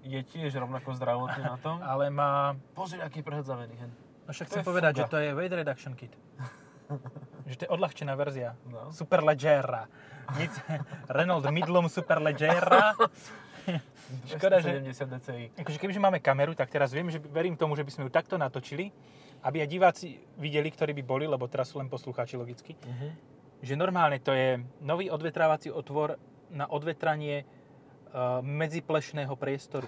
je 0.04 0.20
tiež 0.20 0.52
rovnako 0.56 0.96
zdravotný 0.96 1.42
na 1.44 1.56
tom. 1.56 1.80
Ale 1.90 2.12
má... 2.12 2.56
Pozri, 2.76 3.00
aký 3.00 3.20
je 3.20 3.26
prehadzavený 3.26 3.74
hen. 3.76 3.90
No 4.24 4.30
však 4.30 4.46
chcem 4.48 4.64
povedať, 4.64 4.92
fuga. 4.94 5.00
že 5.00 5.10
to 5.10 5.18
je 5.18 5.28
weight 5.32 5.54
reduction 5.54 5.92
kit. 5.96 6.12
že 7.50 7.56
to 7.56 7.62
je 7.66 7.70
odľahčená 7.72 8.12
verzia. 8.16 8.52
No. 8.68 8.92
Super 8.92 9.24
Leggera. 9.24 9.88
Nic, 10.36 10.52
Renault 11.16 11.44
Midlum 11.48 11.88
Super 11.88 12.20
Leggera. 12.20 12.94
Škoda, 14.26 14.58
že... 14.60 14.82
270 14.82 15.14
DCI. 15.14 15.44
Akože 15.56 15.78
kebyže 15.78 16.00
máme 16.02 16.18
kameru, 16.18 16.52
tak 16.52 16.68
teraz 16.68 16.90
viem, 16.90 17.08
že 17.08 17.20
verím 17.20 17.54
tomu, 17.54 17.78
že 17.78 17.84
by 17.86 17.90
sme 17.92 18.02
ju 18.06 18.10
takto 18.10 18.34
natočili, 18.34 18.90
aby 19.40 19.62
aj 19.62 19.68
diváci 19.68 20.06
videli, 20.36 20.68
ktorí 20.68 20.92
by 21.00 21.04
boli, 21.04 21.24
lebo 21.24 21.46
teraz 21.46 21.70
sú 21.70 21.78
len 21.78 21.88
poslucháči 21.88 22.36
logicky, 22.36 22.76
Mhm. 22.76 23.08
Že 23.60 23.76
normálne 23.76 24.18
to 24.20 24.32
je 24.32 24.60
nový 24.80 25.12
odvetrávací 25.12 25.68
otvor 25.68 26.16
na 26.50 26.66
odvetranie 26.66 27.44
uh, 27.44 28.40
medziplešného 28.40 29.36
priestoru. 29.36 29.86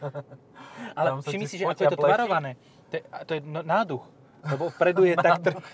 Ale 0.98 1.22
všimni 1.22 1.46
si, 1.46 1.60
že 1.60 1.68
ako 1.68 1.82
je 1.84 1.92
to 1.92 2.00
plechy. 2.00 2.10
tvarované. 2.10 2.50
To 2.90 2.94
je, 2.96 3.02
to 3.28 3.32
je 3.38 3.40
no, 3.44 3.60
náduch. 3.62 4.04
Lebo 4.44 4.68
vpredu 4.72 5.04
je 5.04 5.14
tak 5.26 5.40
troch... 5.40 5.64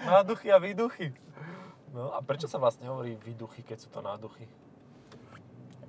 Náduchy 0.00 0.48
a 0.48 0.58
výduchy. 0.58 1.12
No 1.92 2.14
a 2.16 2.24
prečo 2.24 2.48
sa 2.48 2.56
vlastne 2.56 2.88
hovorí 2.88 3.18
výduchy, 3.20 3.60
keď 3.60 3.78
sú 3.78 3.88
to 3.92 4.00
náduchy? 4.00 4.48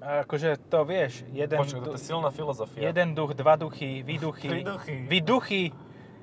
Akože 0.01 0.57
to 0.65 0.81
vieš, 0.81 1.21
jeden, 1.29 1.62
Počkaj, 1.62 1.81
to 1.86 1.93
je 1.93 2.01
silná 2.01 2.33
filozofia. 2.33 2.89
jeden 2.89 3.13
duch, 3.13 3.38
dva 3.38 3.53
duchy, 3.53 4.01
výduchy. 4.01 4.50
Výduchy. 4.50 4.95
Výduchy. 5.05 5.63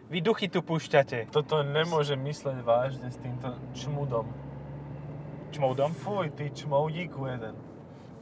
Výduchy 0.09 0.49
tu 0.49 0.65
púšťate. 0.65 1.29
Toto 1.29 1.61
nemôže 1.61 2.17
mysleť 2.17 2.65
vážne 2.65 3.13
s 3.13 3.21
týmto 3.21 3.53
čmudom. 3.77 4.25
Čmoudom. 5.53 5.93
Fuj, 5.93 6.33
ty 6.33 6.49
čmoudíku 6.49 7.29
jeden. 7.29 7.53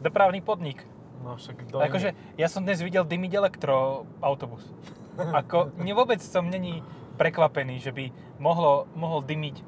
Dopravný 0.03 0.43
podnik. 0.43 0.83
No 1.23 1.39
však 1.39 1.71
kto 1.71 1.79
Akože 1.79 2.19
ja 2.35 2.51
som 2.51 2.67
dnes 2.67 2.83
videl 2.83 3.07
dymiť 3.07 3.33
elektroautobus. 3.39 4.67
Ako, 5.47 5.79
ne, 5.79 5.95
vôbec 5.95 6.19
som 6.19 6.51
není 6.51 6.83
prekvapený, 7.23 7.79
že 7.79 7.95
by 7.95 8.11
mohlo, 8.43 8.91
mohol 8.99 9.23
dymiť 9.23 9.63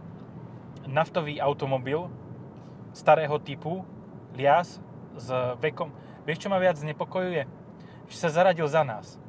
naftový 0.90 1.38
automobil 1.38 2.10
starého 2.98 3.38
typu, 3.38 3.86
lias, 4.34 4.82
s 5.14 5.28
vekom. 5.62 5.94
Vieš, 6.26 6.46
čo 6.46 6.48
ma 6.50 6.58
viac 6.58 6.82
znepokojuje? 6.82 7.46
Že 8.10 8.16
sa 8.18 8.28
zaradil 8.30 8.66
za 8.66 8.82
nás. 8.82 9.22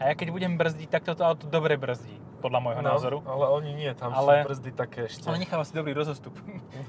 A 0.00 0.08
ja 0.08 0.14
keď 0.14 0.28
budem 0.30 0.52
brzdiť, 0.54 0.88
tak 0.88 1.04
toto 1.04 1.22
auto 1.22 1.44
dobre 1.44 1.76
brzdí, 1.76 2.10
podľa 2.40 2.58
môjho 2.58 2.80
No, 2.80 2.88
názoru. 2.90 3.18
ale 3.22 3.44
oni 3.50 3.70
nie, 3.74 3.90
tam 3.92 4.10
Ale- 4.10 4.42
sú 4.42 4.48
brzdy 4.48 4.70
také 4.72 5.00
ešte. 5.04 5.28
Ale 5.28 5.36
necháva 5.38 5.60
si 5.60 5.72
dobrý 5.72 5.92
rozostup. 5.92 6.32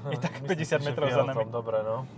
je 0.08 0.16
tak 0.16 0.40
Myslím 0.40 0.48
50 0.48 0.80
si, 0.80 0.86
metrov 0.86 1.06
za 1.06 1.22
nami. 1.22 1.36
Tom, 1.38 1.52
dobre, 1.52 1.78
no. 1.82 2.08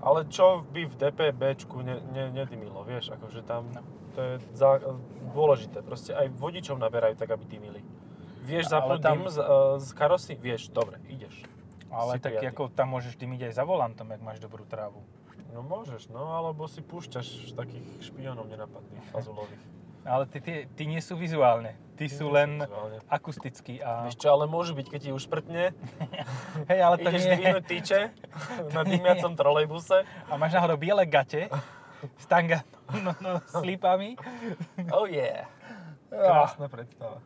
Ale 0.00 0.26
čo 0.26 0.66
by 0.66 0.82
v 0.82 0.94
DPBčku 0.96 1.76
ne, 1.78 2.00
ne, 2.08 2.24
nedymilo, 2.28 2.82
vieš, 2.82 3.12
akože 3.12 3.40
tam 3.42 3.70
No. 3.70 3.84
to 4.10 4.20
je 4.20 4.32
za, 4.52 4.80
dôležité. 5.30 5.78
Proste 5.80 6.10
aj 6.10 6.26
vodičov 6.32 6.74
naberajú 6.74 7.14
tak, 7.14 7.30
aby 7.30 7.44
dymili. 7.46 7.78
Vieš 8.42 8.66
Ale 8.66 8.72
zapnúť 8.72 9.00
tam- 9.00 9.14
dym 9.14 9.28
z, 9.28 9.38
uh, 9.38 9.46
z 9.76 9.88
karosy? 9.92 10.34
Vieš, 10.34 10.62
dobre, 10.70 10.98
ideš. 11.06 11.44
Ale 11.88 12.16
Si 12.16 12.20
tak 12.20 12.34
prijatý. 12.34 12.50
ako 12.50 12.62
tam 12.68 12.88
môžeš 12.90 13.14
dymiť 13.14 13.40
aj 13.44 13.52
za 13.52 13.62
volantom, 13.62 14.06
ak 14.06 14.20
máš 14.20 14.38
dobrú 14.38 14.64
trávu. 14.64 15.04
No 15.50 15.60
môžeš, 15.60 16.08
no, 16.08 16.32
alebo 16.32 16.64
si 16.64 16.80
púšťaš 16.80 17.52
takých 17.52 17.82
špionov 18.00 18.46
nenapadných, 18.46 19.04
fazulových. 19.10 19.58
Ale 20.04 20.24
ty, 20.26 20.40
ty, 20.40 20.52
ty 20.72 20.82
nie 20.88 21.00
sú 21.04 21.16
vizuálne. 21.16 21.76
Ty 22.00 22.08
sú 22.08 22.32
len 22.32 22.64
Vizuálne. 22.64 22.98
akustickí. 23.12 23.84
A... 23.84 24.08
Vieš 24.08 24.16
čo, 24.16 24.32
ale 24.32 24.48
môže 24.48 24.72
byť, 24.72 24.86
keď 24.88 25.00
ti 25.04 25.10
už 25.12 25.28
šprtne, 25.28 25.76
Hej, 26.72 26.80
ale 26.80 26.96
to 26.96 27.12
ideš 27.12 27.28
nie 27.28 27.36
zdvihnúť 27.36 27.64
tyče 27.68 28.00
na 28.72 28.80
dymiacom 28.80 29.32
trolejbuse. 29.36 30.08
A 30.08 30.32
máš 30.40 30.56
náhodou 30.56 30.80
biele 30.80 31.04
gate 31.04 31.52
s 32.16 32.24
tanga 32.24 32.64
no, 32.96 33.12
no, 33.20 33.44
slípami. 33.52 34.16
Oh 34.88 35.04
yeah. 35.04 35.44
Krásna 36.08 36.66
predstava. 36.72 37.20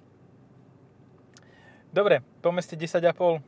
Dobre, 1.95 2.26
po 2.43 2.50
meste 2.50 2.75
10,5. 2.75 3.38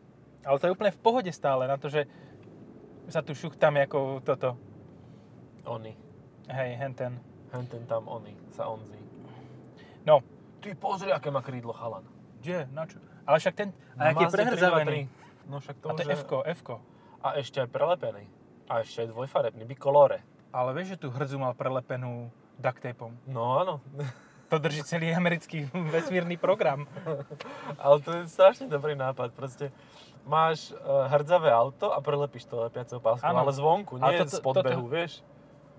Ale 0.47 0.57
to 0.63 0.71
je 0.71 0.75
úplne 0.79 0.95
v 0.95 1.03
pohode 1.03 1.33
stále, 1.35 1.67
na 1.67 1.75
to, 1.75 1.91
že 1.91 2.07
sa 3.11 3.19
tu 3.19 3.35
šuchtame 3.35 3.83
ako 3.83 4.23
toto. 4.23 4.55
Oni. 5.67 5.99
Hej, 6.47 6.79
henten. 6.79 7.19
Henten 7.51 7.83
tam 7.91 8.07
oni, 8.07 8.39
sa 8.55 8.71
onzí. 8.71 9.06
No, 10.07 10.23
Ty 10.63 10.73
pozri, 10.75 11.11
aké 11.11 11.29
má 11.29 11.43
krídlo 11.43 11.75
chalan. 11.75 12.07
kde? 12.41 12.71
Na 12.71 12.87
čo? 12.87 12.97
Ale 13.27 13.37
však 13.37 13.55
ten, 13.55 13.69
a 13.99 14.15
jak 14.15 14.23
je. 14.23 14.27
323. 14.31 15.51
No 15.51 15.59
však 15.59 15.77
to, 15.79 15.87
A 15.87 15.93
to 15.93 16.01
je 16.01 16.07
že... 16.07 16.15
F-ko, 16.23 16.39
F-ko. 16.47 16.77
A 17.23 17.35
ešte 17.37 17.59
aj 17.59 17.69
prelepený. 17.69 18.25
A 18.67 18.83
ešte 18.83 19.03
aj 19.03 19.11
dvojfarebný, 19.11 19.67
bicolore. 19.67 20.23
Ale 20.51 20.71
vieš, 20.73 20.95
že 20.95 21.03
tu 21.03 21.09
hrdzu 21.11 21.37
mal 21.37 21.55
prelepenú 21.55 22.31
duct 22.57 22.81
tapom. 22.81 23.13
No 23.27 23.59
áno. 23.59 23.75
To 24.47 24.63
drží 24.63 24.87
celý 24.87 25.11
americký 25.11 25.67
vesmírny 25.95 26.39
program. 26.39 26.87
Ale 27.83 27.99
to 27.99 28.15
je 28.15 28.31
strašne 28.31 28.71
dobrý 28.71 28.95
nápad. 28.95 29.35
Proste 29.35 29.75
máš 30.23 30.71
uh, 30.71 31.11
hrdzavé 31.11 31.51
auto 31.51 31.91
a 31.91 31.99
prelepíš 31.99 32.47
to 32.47 32.63
lepiacou 32.63 33.03
páskou, 33.03 33.27
ale 33.27 33.51
zvonku, 33.51 33.99
Ale 33.99 34.07
nie 34.15 34.19
toto- 34.23 34.39
z 34.39 34.39
podbehu, 34.39 34.87
toto- 34.87 34.95
vieš? 34.95 35.13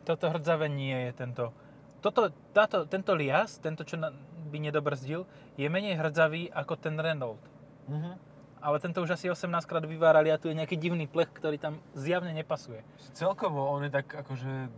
Toto 0.04 0.28
hrdzavé 0.28 0.68
nie 0.68 1.00
je 1.00 1.12
tento. 1.16 1.56
Toto, 2.00 2.30
táto, 2.54 2.86
tento 2.86 3.12
lias, 3.14 3.58
tento, 3.58 3.82
čo 3.82 3.98
na, 3.98 4.14
by 4.48 4.58
nedobrzdil, 4.62 5.26
je 5.58 5.68
menej 5.68 5.98
hrdzavý 5.98 6.54
ako 6.54 6.74
ten 6.78 6.96
Renault. 6.96 7.42
Mhm. 7.90 8.12
Ale 8.58 8.82
tento 8.82 9.06
už 9.06 9.14
asi 9.14 9.30
18 9.30 9.70
krát 9.70 9.86
vyvárali 9.86 10.34
a 10.34 10.42
tu 10.42 10.50
je 10.50 10.58
nejaký 10.58 10.82
divný 10.82 11.06
plech, 11.06 11.30
ktorý 11.30 11.62
tam 11.62 11.78
zjavne 11.94 12.34
nepasuje. 12.34 12.82
Celkovo 13.14 13.70
oni 13.70 13.94
tak 13.94 14.10
akože 14.10 14.74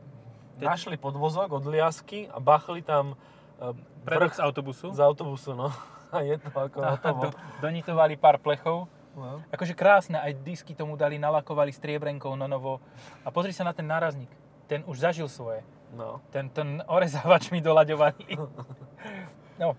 Teď- 0.60 0.68
našli 0.68 0.96
podvozok 1.00 1.48
od 1.48 1.64
liasky 1.64 2.28
a 2.28 2.44
bachli 2.44 2.84
tam 2.84 3.16
uh, 3.16 3.72
Predok 4.04 4.36
z 4.36 4.44
autobusu. 4.44 4.92
z 4.92 5.00
autobusu, 5.00 5.56
no. 5.56 5.72
A 6.12 6.26
je 6.26 6.42
to 6.42 6.50
ako 6.52 6.78
A 6.82 6.98
hotovo. 6.98 7.22
do, 7.24 7.30
donitovali 7.64 8.18
pár 8.18 8.42
plechov. 8.42 8.90
No. 9.16 9.40
Akože 9.48 9.78
krásne, 9.78 10.18
aj 10.18 10.42
disky 10.42 10.74
tomu 10.74 10.98
dali, 10.98 11.16
nalakovali 11.16 11.70
striebrenkou 11.72 12.34
no 12.36 12.50
novo. 12.50 12.82
A 13.24 13.30
pozri 13.32 13.54
sa 13.54 13.64
na 13.64 13.72
ten 13.72 13.86
nárazník. 13.86 14.30
Ten 14.66 14.82
už 14.90 15.06
zažil 15.06 15.30
svoje. 15.32 15.62
No. 15.96 16.22
Ten, 16.30 16.50
ten 16.50 16.84
orezávač 16.86 17.50
mi 17.52 17.62
doľaďovaný. 17.62 18.38
No. 19.60 19.76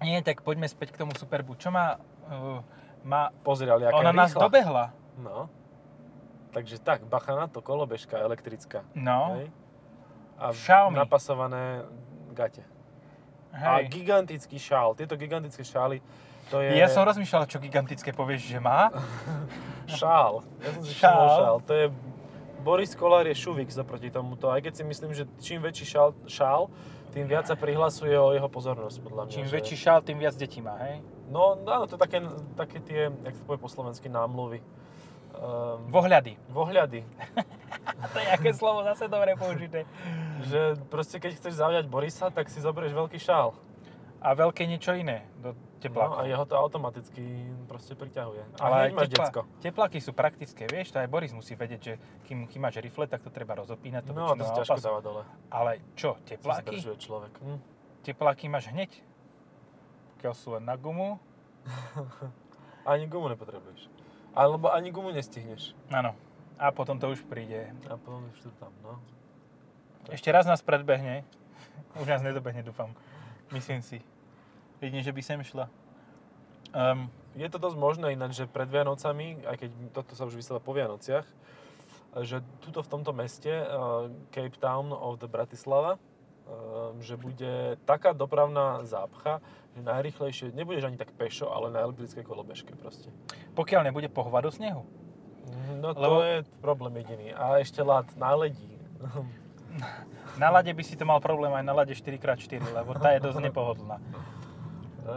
Nie, 0.00 0.24
tak 0.24 0.40
poďme 0.40 0.64
späť 0.64 0.96
k 0.96 1.04
tomu 1.04 1.12
Superbu. 1.12 1.56
Čo 1.60 1.68
má... 1.68 2.00
Uh, 2.30 2.64
má 3.00 3.32
Pozri, 3.40 3.68
ale 3.68 3.88
aká 3.88 3.96
ona 3.96 4.12
nás 4.12 4.32
rýchla. 4.32 4.42
dobehla. 4.44 4.84
No. 5.20 5.48
Takže 6.52 6.76
tak, 6.82 7.04
bacha 7.08 7.32
na 7.32 7.46
to, 7.48 7.64
kolobežka 7.64 8.18
elektrická. 8.20 8.84
No. 8.92 9.40
Hej. 9.40 9.48
A 10.40 10.52
Xiaomi. 10.52 10.96
napasované 10.96 11.84
gate. 12.32 12.64
A 13.52 13.80
Hej. 13.80 13.88
gigantický 13.92 14.58
šál. 14.58 14.94
Tieto 14.96 15.16
gigantické 15.16 15.64
šály, 15.64 16.00
to 16.50 16.60
je 16.60 16.76
Ja 16.76 16.86
som 16.90 17.04
rozmýšľal, 17.06 17.46
čo 17.46 17.56
gigantické 17.62 18.10
povieš, 18.12 18.52
že 18.52 18.58
má. 18.60 18.88
šál. 20.00 20.44
Ja 20.60 20.68
som 20.76 20.82
si 20.84 20.94
Šál. 20.96 21.28
šál. 21.40 21.56
To 21.66 21.72
je 21.72 21.86
Boris 22.60 22.92
Kolár 22.92 23.24
je 23.24 23.34
šuvik 23.34 23.72
zaproti 23.72 24.12
tomuto, 24.12 24.52
aj 24.52 24.60
keď 24.60 24.72
si 24.76 24.84
myslím, 24.84 25.10
že 25.16 25.24
čím 25.40 25.64
väčší 25.64 25.86
šál, 25.88 26.12
šál 26.28 26.68
tým 27.10 27.26
viac 27.26 27.50
sa 27.50 27.58
prihlasuje 27.58 28.14
o 28.14 28.30
jeho 28.30 28.46
pozornosť, 28.46 29.02
podľa 29.02 29.22
mňa. 29.26 29.34
Čím 29.34 29.46
že... 29.50 29.54
väčší 29.58 29.76
šál, 29.76 29.98
tým 30.06 30.22
viac 30.22 30.38
detí 30.38 30.62
má, 30.62 30.78
hej? 30.86 31.02
No, 31.26 31.58
áno, 31.66 31.90
to 31.90 31.98
je 31.98 32.02
také, 32.06 32.18
také 32.54 32.78
tie, 32.86 33.00
jak 33.10 33.34
sa 33.34 33.42
povie 33.42 33.58
po 33.58 33.70
slovensky, 33.70 34.06
námluvy. 34.06 34.62
Um, 35.34 35.90
Vohľady. 35.90 36.38
vohľady. 36.50 37.02
To 38.00 38.16
je 38.16 38.28
aké 38.32 38.50
slovo 38.56 38.80
zase 38.84 39.08
dobre 39.08 39.36
použité. 39.36 39.84
Že 40.48 40.80
proste 40.88 41.20
keď 41.20 41.36
chceš 41.36 41.60
zaujať 41.60 41.84
Borisa, 41.88 42.32
tak 42.32 42.48
si 42.48 42.60
zoberieš 42.60 42.96
veľký 42.96 43.20
šál. 43.20 43.52
A 44.20 44.36
veľké 44.36 44.64
niečo 44.64 44.92
iné 44.96 45.24
do 45.40 45.52
No, 45.80 45.84
teplákov. 45.86 46.16
a 46.16 46.22
jeho 46.24 46.44
to 46.44 46.54
automaticky 46.54 47.24
proste 47.64 47.96
priťahuje. 47.96 48.42
A 48.54 48.62
Ale 48.62 48.76
hneď 48.82 48.92
máš 48.92 49.08
tepla- 49.08 49.24
decko. 49.24 49.40
tepláky 49.58 49.98
sú 49.98 50.12
praktické, 50.12 50.62
vieš, 50.66 50.92
to 50.92 51.00
aj 51.00 51.08
Boris 51.08 51.32
musí 51.32 51.54
vedieť, 51.54 51.80
že 51.80 51.92
kým, 52.22 52.44
kým 52.44 52.60
máš 52.60 52.76
rifle, 52.78 53.08
tak 53.08 53.20
to 53.20 53.28
treba 53.28 53.56
rozopínať. 53.56 54.04
To 54.04 54.12
No, 54.12 54.32
to 54.34 54.44
si 54.44 54.52
ťažko 54.54 54.76
dáva 54.78 55.00
dole. 55.00 55.22
Ale 55.48 55.80
čo, 55.94 56.20
tepláky? 56.22 56.76
zdržuje 56.76 56.96
človek. 57.00 57.32
Hm. 57.38 57.58
Tepláky 58.02 58.46
máš 58.46 58.68
hneď. 58.68 58.92
Keď 60.18 60.36
sú 60.36 60.52
len 60.52 60.62
na 60.62 60.76
gumu. 60.76 61.16
Ani 62.84 63.06
gumu 63.06 63.28
nepotrebuješ. 63.28 63.88
Alebo 64.30 64.70
ani 64.70 64.88
gumu 64.88 65.10
nestihneš. 65.10 65.74
Áno. 65.88 66.14
A 66.54 66.70
potom 66.70 66.96
to 66.96 67.08
už 67.08 67.24
príde. 67.24 67.72
A 67.84 67.96
potom 67.96 68.28
už 68.30 68.40
to 68.40 68.50
tam, 68.56 68.70
no. 68.80 69.00
Ešte 70.06 70.28
raz 70.28 70.44
nás 70.44 70.60
predbehne. 70.60 71.24
Už 72.00 72.06
nás 72.06 72.22
nedobehne, 72.22 72.62
dúfam. 72.62 72.94
Myslím 73.50 73.80
si. 73.80 73.98
Jedine, 74.80 75.04
že 75.04 75.12
by 75.12 75.22
sem 75.22 75.40
šla. 75.44 75.68
Um, 76.72 77.12
Je 77.36 77.46
to 77.46 77.62
dosť 77.62 77.78
možné 77.78 78.06
ináč, 78.16 78.42
že 78.42 78.50
pred 78.50 78.66
Vianocami, 78.66 79.46
aj 79.46 79.56
keď 79.60 79.70
toto 79.94 80.18
sa 80.18 80.26
už 80.26 80.34
vysiela 80.34 80.58
po 80.58 80.74
Vianociach, 80.74 81.22
že 82.26 82.42
tuto 82.58 82.82
v 82.82 82.90
tomto 82.90 83.14
meste, 83.14 83.50
uh, 83.52 84.10
Cape 84.34 84.58
Town 84.58 84.90
of 84.90 85.22
the 85.22 85.30
Bratislava, 85.30 85.94
uh, 85.94 86.90
že 86.98 87.14
bude 87.14 87.78
taká 87.86 88.10
dopravná 88.10 88.82
zápcha, 88.82 89.38
že 89.78 89.86
najrychlejšie, 89.86 90.50
nebudeš 90.58 90.90
ani 90.90 90.98
tak 90.98 91.14
pešo, 91.14 91.54
ale 91.54 91.70
na 91.70 91.86
elektrickej 91.86 92.26
kolobežke 92.26 92.74
proste. 92.74 93.14
pokiaľ 93.54 93.86
nebude 93.86 94.10
pohoda 94.10 94.42
do 94.42 94.50
snehu. 94.50 94.82
No 95.78 95.94
to 95.94 96.02
Lebo- 96.02 96.22
je 96.26 96.38
problém 96.58 96.98
jediný. 96.98 97.30
A 97.34 97.62
ešte 97.62 97.78
lad 97.82 98.10
na 98.18 98.34
ledí. 98.34 98.74
Na 100.38 100.50
lade 100.50 100.74
by 100.74 100.82
si 100.82 100.98
to 100.98 101.06
mal 101.06 101.22
problém 101.22 101.50
aj 101.54 101.62
na 101.62 101.74
lade 101.74 101.94
4x4, 101.94 102.74
lebo 102.74 102.90
tá 102.98 103.14
je 103.14 103.22
dosť 103.22 103.38
nepohodlná. 103.50 104.02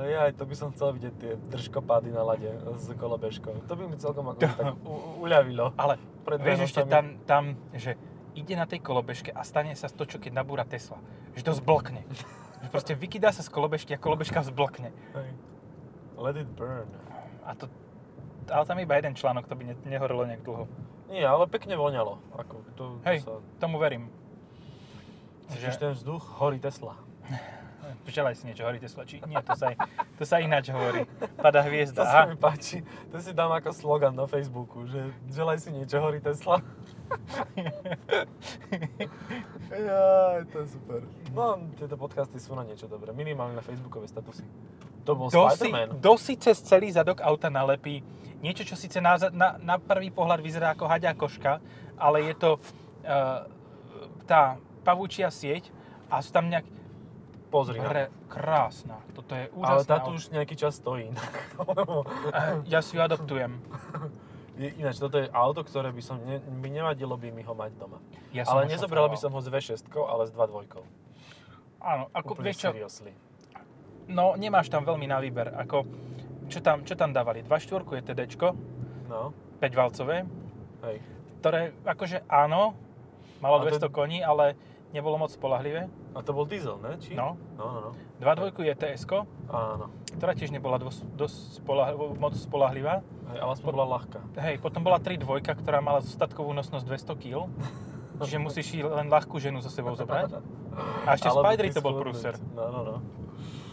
Ja 0.09 0.29
aj 0.29 0.33
to 0.39 0.43
by 0.49 0.55
som 0.57 0.67
chcel 0.73 0.95
vidieť 0.97 1.13
tie 1.21 1.33
držkopády 1.53 2.09
na 2.09 2.25
lade 2.25 2.49
s 2.77 2.89
kolobežkou. 2.97 3.67
To 3.69 3.73
by 3.77 3.83
mi 3.85 3.97
celkom 4.01 4.33
ako 4.33 4.39
tak 4.41 4.73
u- 4.81 5.21
uľavilo. 5.21 5.73
Ale 5.77 6.01
Pred 6.25 6.39
vieš 6.41 6.73
ešte 6.73 6.87
tam, 6.87 7.19
tam, 7.27 7.43
že 7.75 7.99
ide 8.33 8.57
na 8.57 8.65
tej 8.65 8.81
kolobežke 8.81 9.29
a 9.29 9.45
stane 9.45 9.75
sa 9.77 9.91
to, 9.91 10.07
čo 10.09 10.17
keď 10.17 10.41
nabúra 10.41 10.65
Tesla. 10.65 10.97
Že 11.37 11.43
to 11.45 11.53
zblkne. 11.61 12.01
Že 12.63 12.67
proste 12.71 12.93
vykydá 12.95 13.29
sa 13.35 13.45
z 13.45 13.49
kolobežky 13.51 13.93
a 13.93 13.99
kolobežka 13.99 14.41
vzblkne. 14.41 14.89
Hej. 15.13 15.29
Let 16.17 16.39
it 16.39 16.49
burn. 16.55 16.87
A 17.43 17.53
to, 17.53 17.67
ale 18.47 18.63
tam 18.63 18.79
iba 18.79 18.95
jeden 18.95 19.13
článok, 19.13 19.45
to 19.51 19.53
by 19.53 19.67
ne, 19.67 19.75
nehorelo 19.83 20.23
nejak 20.23 20.41
dlho. 20.47 20.65
Nie, 21.11 21.27
ale 21.27 21.45
pekne 21.45 21.75
voňalo. 21.75 22.17
Ako 22.39 22.55
to, 22.63 22.71
to 22.73 22.83
Hej, 23.05 23.21
sa... 23.21 23.37
tomu 23.59 23.77
verím. 23.77 24.09
Cítiš 25.51 25.75
Že, 25.75 25.81
ten 25.83 25.91
vzduch? 25.93 26.23
Horí 26.39 26.57
Tesla. 26.57 26.95
Želaj 28.07 28.39
si 28.39 28.43
niečo, 28.49 28.65
horí 28.65 28.79
Tesla, 28.81 29.03
či 29.05 29.21
nie, 29.25 29.37
to 29.41 29.53
sa, 29.57 29.73
to 30.17 30.23
sa 30.25 30.41
ináč 30.41 30.69
hovorí. 30.73 31.05
Pada 31.37 31.61
hviezda. 31.65 32.01
To 32.01 32.05
sa 32.07 32.21
mi 32.27 32.35
páči. 32.35 32.83
To 33.13 33.17
si 33.21 33.31
dám 33.31 33.53
ako 33.53 33.71
slogan 33.73 34.13
na 34.13 34.25
Facebooku, 34.25 34.85
že 34.89 35.13
želaj 35.29 35.61
si 35.61 35.69
niečo, 35.71 36.01
horí 36.01 36.19
Tesla. 36.23 36.59
ja, 39.69 40.41
to 40.49 40.55
je 40.63 40.67
super. 40.73 41.05
No, 41.33 41.61
tieto 41.77 41.95
podcasty 41.99 42.41
sú 42.41 42.57
na 42.57 42.65
niečo 42.65 42.89
dobré. 42.89 43.13
Minimálne 43.13 43.57
na 43.57 43.63
Facebookové 43.65 44.09
statusy. 44.09 44.45
To 45.03 45.19
bol 45.19 45.27
si, 45.27 45.35
Spider-Man. 45.35 45.99
si 46.15 46.33
cez 46.39 46.63
celý 46.63 46.87
zadok 46.91 47.19
auta 47.19 47.51
nalepí 47.51 47.99
niečo, 48.43 48.67
čo 48.67 48.75
síce 48.75 48.99
na, 48.99 49.15
na, 49.31 49.55
na 49.55 49.75
prvý 49.79 50.11
pohľad 50.11 50.43
vyzerá 50.43 50.75
ako 50.75 50.87
haďa 50.87 51.15
koška, 51.15 51.63
ale 51.95 52.27
je 52.27 52.35
to 52.35 52.51
uh, 52.59 53.47
tá 54.27 54.59
pavúčia 54.83 55.31
sieť 55.31 55.71
a 56.11 56.19
sú 56.19 56.35
tam 56.35 56.51
nejak 56.51 56.67
pozri 57.53 57.77
Pre, 57.77 58.03
krásna. 58.25 58.97
Toto 59.13 59.31
je 59.31 59.45
Ale 59.45 59.53
úžasná. 59.53 59.85
táto 59.87 60.09
už 60.11 60.33
nejaký 60.33 60.55
čas 60.55 60.73
stojí. 60.75 61.13
Eh, 62.33 62.65
Ja 62.65 62.81
si 62.81 62.97
ju 62.97 63.01
adoptujem. 63.01 63.61
je, 64.57 64.73
ináč, 64.75 64.97
toto 64.97 65.17
je 65.17 65.29
auto, 65.29 65.61
ktoré 65.61 65.89
by 65.89 66.01
som, 66.01 66.17
ne, 66.19 66.41
by 66.41 66.67
nevadilo 66.67 67.13
by 67.13 67.29
mi 67.29 67.41
ho 67.41 67.53
mať 67.53 67.71
doma. 67.75 68.01
Ja 68.31 68.45
ale 68.45 68.65
nezobral 68.65 69.05
by 69.05 69.15
som 69.15 69.29
ho 69.29 69.37
s 69.37 69.47
V6, 69.47 69.85
ale 69.93 70.25
s 70.25 70.31
2.2. 70.31 70.81
Áno, 71.79 72.09
ako, 72.09 72.29
Úplne 72.33 72.43
vieš 72.43 72.57
čo, 72.57 72.69
seriously. 72.71 73.11
no 74.07 74.33
nemáš 74.33 74.67
tam 74.67 74.81
veľmi 74.81 75.05
na 75.05 75.19
výber. 75.19 75.53
Ako, 75.53 75.85
čo 76.47 76.59
tam, 76.59 76.81
čo 76.81 76.93
tam 76.93 77.11
dávali? 77.11 77.41
2.4 77.41 77.69
je 77.93 78.03
TDčko, 78.03 78.47
No, 79.05 79.29
5-valcové, 79.59 80.25
hej. 80.81 80.97
ktoré 81.37 81.61
akože 81.83 82.23
áno, 82.25 82.73
malo 83.37 83.59
A 83.59 83.61
to- 83.61 83.77
200 83.83 83.91
koní, 83.91 84.19
ale 84.19 84.55
nebolo 84.89 85.17
moc 85.17 85.29
spolahlivé. 85.29 85.85
A 86.13 86.21
to 86.21 86.31
bol 86.31 86.45
diesel, 86.45 86.77
ne? 86.77 86.93
Či? 87.01 87.17
No. 87.17 87.35
No, 87.57 87.65
no, 87.73 87.79
no. 87.89 87.91
2.2 88.21 88.69
je 88.69 88.75
ts 88.77 89.03
Áno. 89.49 89.89
ktorá 90.13 90.31
tiež 90.37 90.53
nebola 90.53 90.77
dosť, 90.77 91.01
dosť 91.17 91.37
spolah, 91.61 91.97
moc 91.97 92.37
spolahlivá. 92.37 93.01
Hej, 93.33 93.37
ale 93.41 93.51
aspoň 93.57 93.71
bola 93.73 93.87
ľahká. 93.97 94.19
Hej, 94.37 94.61
potom 94.61 94.85
bola 94.85 95.01
3.2, 95.01 95.25
ktorá 95.41 95.81
mala 95.81 96.05
zostatkovú 96.05 96.53
nosnosť 96.53 96.85
200 96.85 97.23
kg. 97.23 97.49
Čiže 98.23 98.37
musíš 98.37 98.67
len 98.77 99.09
ľahkú 99.09 99.41
ženu 99.41 99.57
so 99.59 99.73
sebou 99.73 99.97
zobrať. 99.97 100.37
A 101.09 101.17
ešte 101.17 101.33
Spidery 101.33 101.73
to 101.73 101.81
bol 101.81 101.97
prúser. 101.97 102.37
No, 102.53 102.69
no, 102.69 102.79
no. 102.85 102.95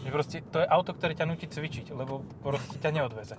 Je 0.01 0.09
proste, 0.09 0.41
to 0.49 0.65
je 0.65 0.67
auto, 0.67 0.97
ktoré 0.97 1.13
ťa 1.13 1.29
nutí 1.29 1.45
cvičiť, 1.45 1.93
lebo 1.93 2.25
proste 2.41 2.81
ťa 2.81 2.89
neodveze. 2.89 3.37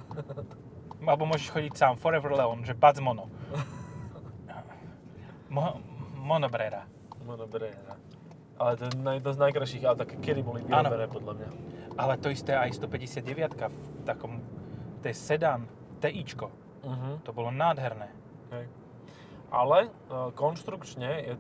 Alebo 1.02 1.26
môžeš 1.26 1.50
chodiť 1.50 1.72
sám, 1.74 1.98
Forever 1.98 2.38
Leon, 2.38 2.62
že 2.62 2.78
Buzz 2.78 3.02
Mono. 3.02 3.26
Mo, 5.52 5.82
monobrera. 6.22 6.86
No, 7.26 7.34
dobre. 7.34 7.74
no. 7.84 8.11
Ale 8.62 8.78
to 8.78 8.86
je 8.86 8.94
naj, 9.02 9.18
jedno 9.18 9.30
z 9.34 9.40
najkrajších 9.42 9.84
aut, 9.90 9.98
aké 9.98 10.14
kedy 10.22 10.40
boli 10.46 10.62
vyrobené, 10.62 11.10
podľa 11.10 11.32
mňa. 11.34 11.48
Ale 11.98 12.14
to 12.14 12.30
isté 12.30 12.54
aj 12.54 12.78
159 12.78 13.58
v 13.58 13.98
takom, 14.06 14.38
to 15.02 15.10
je 15.10 15.16
sedan, 15.18 15.66
TIčko. 15.98 16.46
Uh-huh. 16.86 17.18
To 17.26 17.30
bolo 17.34 17.50
nádherné. 17.50 18.06
Hej. 18.54 18.70
Ale 19.50 19.86
e, 19.86 19.90
konštrukčne 20.38 21.10
je, 21.26 21.34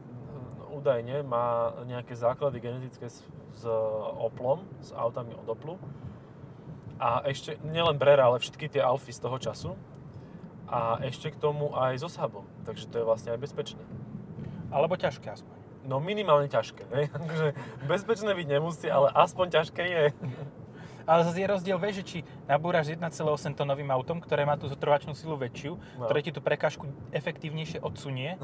údajne 0.74 1.22
má 1.22 1.70
nejaké 1.86 2.18
základy 2.18 2.58
genetické 2.58 3.06
s, 3.06 3.22
s 3.54 3.64
Oplom, 4.18 4.66
s 4.82 4.90
autami 4.90 5.38
od 5.38 5.46
Oplu. 5.46 5.78
A 6.98 7.22
ešte, 7.26 7.58
nielen 7.62 7.98
Brera, 7.98 8.26
ale 8.26 8.42
všetky 8.42 8.66
tie 8.66 8.82
Alfy 8.82 9.14
z 9.14 9.22
toho 9.22 9.38
času. 9.38 9.70
A 10.66 10.98
ešte 11.06 11.30
k 11.30 11.38
tomu 11.38 11.70
aj 11.76 12.02
so 12.02 12.10
Saabom. 12.10 12.48
Takže 12.66 12.90
to 12.90 12.98
je 12.98 13.04
vlastne 13.06 13.30
aj 13.30 13.40
bezpečné. 13.42 13.82
Alebo 14.74 14.98
ťažké 14.98 15.30
aspoň. 15.30 15.61
No 15.82 15.98
minimálne 15.98 16.46
ťažké, 16.46 16.82
hej? 16.88 17.04
Takže 17.12 17.46
bezpečné 17.84 18.30
byť 18.30 18.46
nemusí, 18.48 18.86
ale 18.86 19.10
aspoň 19.10 19.46
ťažké 19.52 19.82
je. 19.82 20.04
Ale 21.02 21.26
zase 21.26 21.34
je 21.36 21.48
rozdiel, 21.48 21.74
vieš, 21.76 21.94
že 21.96 22.04
či 22.04 22.18
nabúraš 22.46 22.86
1,8 22.88 23.02
tonovým 23.52 23.90
autom, 23.90 24.22
ktoré 24.22 24.46
má 24.46 24.54
tú 24.54 24.70
zotrvačnú 24.70 25.10
silu 25.12 25.34
väčšiu, 25.34 25.74
No. 25.98 26.06
ktoré 26.06 26.22
ti 26.22 26.30
tú 26.30 26.38
prekážku 26.38 26.86
efektívnejšie 27.10 27.82
odsunie, 27.82 28.38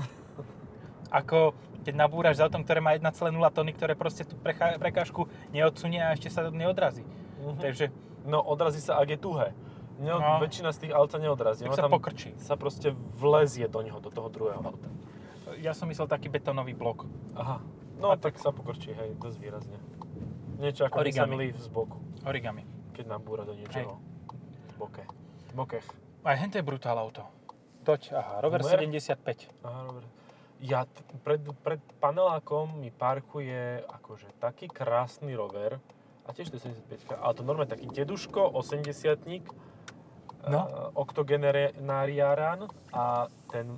ako 1.11 1.55
keď 1.81 1.95
nabúraš 1.95 2.37
s 2.37 2.45
autom, 2.45 2.61
ktoré 2.61 2.81
má 2.81 2.93
1,0 2.93 3.15
tony, 3.49 3.71
ktoré 3.71 3.95
proste 3.95 4.27
tú 4.27 4.35
prekážku 4.75 5.25
neodsunie 5.49 6.03
a 6.03 6.13
ešte 6.13 6.29
sa 6.29 6.51
neodrazí. 6.51 7.07
Mhm. 7.39 7.59
Takže 7.59 7.87
No 8.27 8.43
odrazí 8.43 8.83
sa, 8.83 8.99
ak 8.99 9.09
je 9.09 9.19
tuhé. 9.19 9.49
Ne, 9.97 10.11
No. 10.11 10.37
Väčšina 10.39 10.69
z 10.69 10.85
tých 10.85 10.93
aut 10.93 11.09
sa 11.09 11.17
neodrazí. 11.17 11.65
tak 11.65 11.75
sa 11.75 11.87
tam 11.87 11.95
pokrčí. 11.95 12.35
sa 12.37 12.55
proste 12.55 12.91
vlezie 13.15 13.67
do 13.67 13.81
neho, 13.81 13.97
do 13.99 14.11
toho 14.11 14.29
druhého 14.29 14.61
auta. 14.61 14.91
Ja 15.59 15.75
som 15.75 15.87
myslel 15.87 16.07
taký 16.07 16.29
betónový 16.29 16.73
blok. 16.73 17.05
Aha. 17.35 17.59
No 17.99 18.11
A 18.11 18.17
tak 18.17 18.39
sa 18.39 18.51
pokrčí, 18.51 18.95
hej, 18.95 19.19
dosť 19.19 19.39
výrazne. 19.39 19.79
Niečo 20.57 20.87
ako 20.87 21.03
Origami. 21.03 21.35
Leaf 21.37 21.59
z 21.59 21.69
boku, 21.69 21.99
Origami. 22.23 22.63
keď 22.95 23.05
nabúra 23.09 23.43
do 23.43 23.55
niečoho. 23.55 23.99
Boke. 24.75 25.03
Bokech. 25.51 25.87
Aj 26.23 26.35
hento 26.35 26.59
je 26.59 26.63
brutál 26.63 26.95
auto. 26.95 27.27
Toť, 27.83 28.13
aha, 28.13 28.39
Rover 28.39 28.63
Numer? 28.63 28.79
75. 28.79 29.51
Aha, 29.63 29.81
dobre. 29.85 30.07
Ja 30.59 30.83
t- 30.85 31.03
pred, 31.23 31.39
pred 31.63 31.79
panelákom 31.99 32.75
mi 32.77 32.91
parkuje 32.91 33.83
akože 33.85 34.35
taký 34.39 34.67
krásny 34.67 35.35
rover, 35.35 35.79
a 36.23 36.35
tiež 36.35 36.51
to 36.51 36.59
je 36.59 36.71
75 36.85 37.15
ale 37.17 37.33
to 37.33 37.43
normálne 37.43 37.71
taký 37.71 37.87
deduško, 37.87 38.53
80 38.53 39.43
No. 40.45 40.65
oktogenariáran 40.95 42.67
a 42.89 43.27
ten, 43.47 43.77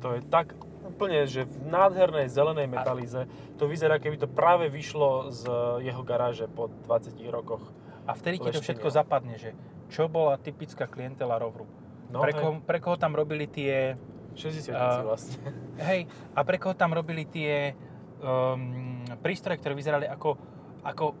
to 0.00 0.16
je 0.16 0.20
tak 0.26 0.56
úplne, 0.80 1.28
že 1.28 1.44
v 1.46 1.56
nádhernej 1.70 2.26
zelenej 2.26 2.66
metalíze, 2.66 3.28
to 3.60 3.68
vyzerá, 3.68 4.00
keby 4.00 4.16
to 4.16 4.28
práve 4.28 4.66
vyšlo 4.72 5.30
z 5.30 5.46
jeho 5.84 6.02
garáže 6.02 6.48
po 6.50 6.72
20 6.88 7.14
rokoch. 7.30 7.62
A 8.08 8.16
vtedy 8.16 8.42
ti 8.42 8.50
to 8.50 8.64
všetko 8.64 8.88
zapadne, 8.90 9.38
že 9.38 9.54
čo 9.92 10.10
bola 10.10 10.40
typická 10.40 10.90
klientela 10.90 11.38
Roveru. 11.38 11.66
No, 12.10 12.22
pre, 12.26 12.34
koho, 12.34 12.58
pre 12.58 12.78
koho 12.82 12.96
tam 12.98 13.14
robili 13.14 13.46
tie... 13.46 13.94
60 14.34 14.74
a- 14.74 15.02
vlastne. 15.06 15.38
Hej, 15.90 16.10
a 16.34 16.40
pre 16.42 16.58
koho 16.58 16.74
tam 16.74 16.90
robili 16.90 17.22
tie 17.26 17.74
um, 18.22 19.02
prístroje, 19.22 19.62
ktoré 19.62 19.74
vyzerali 19.78 20.06
ako, 20.10 20.34
ako 20.82 21.14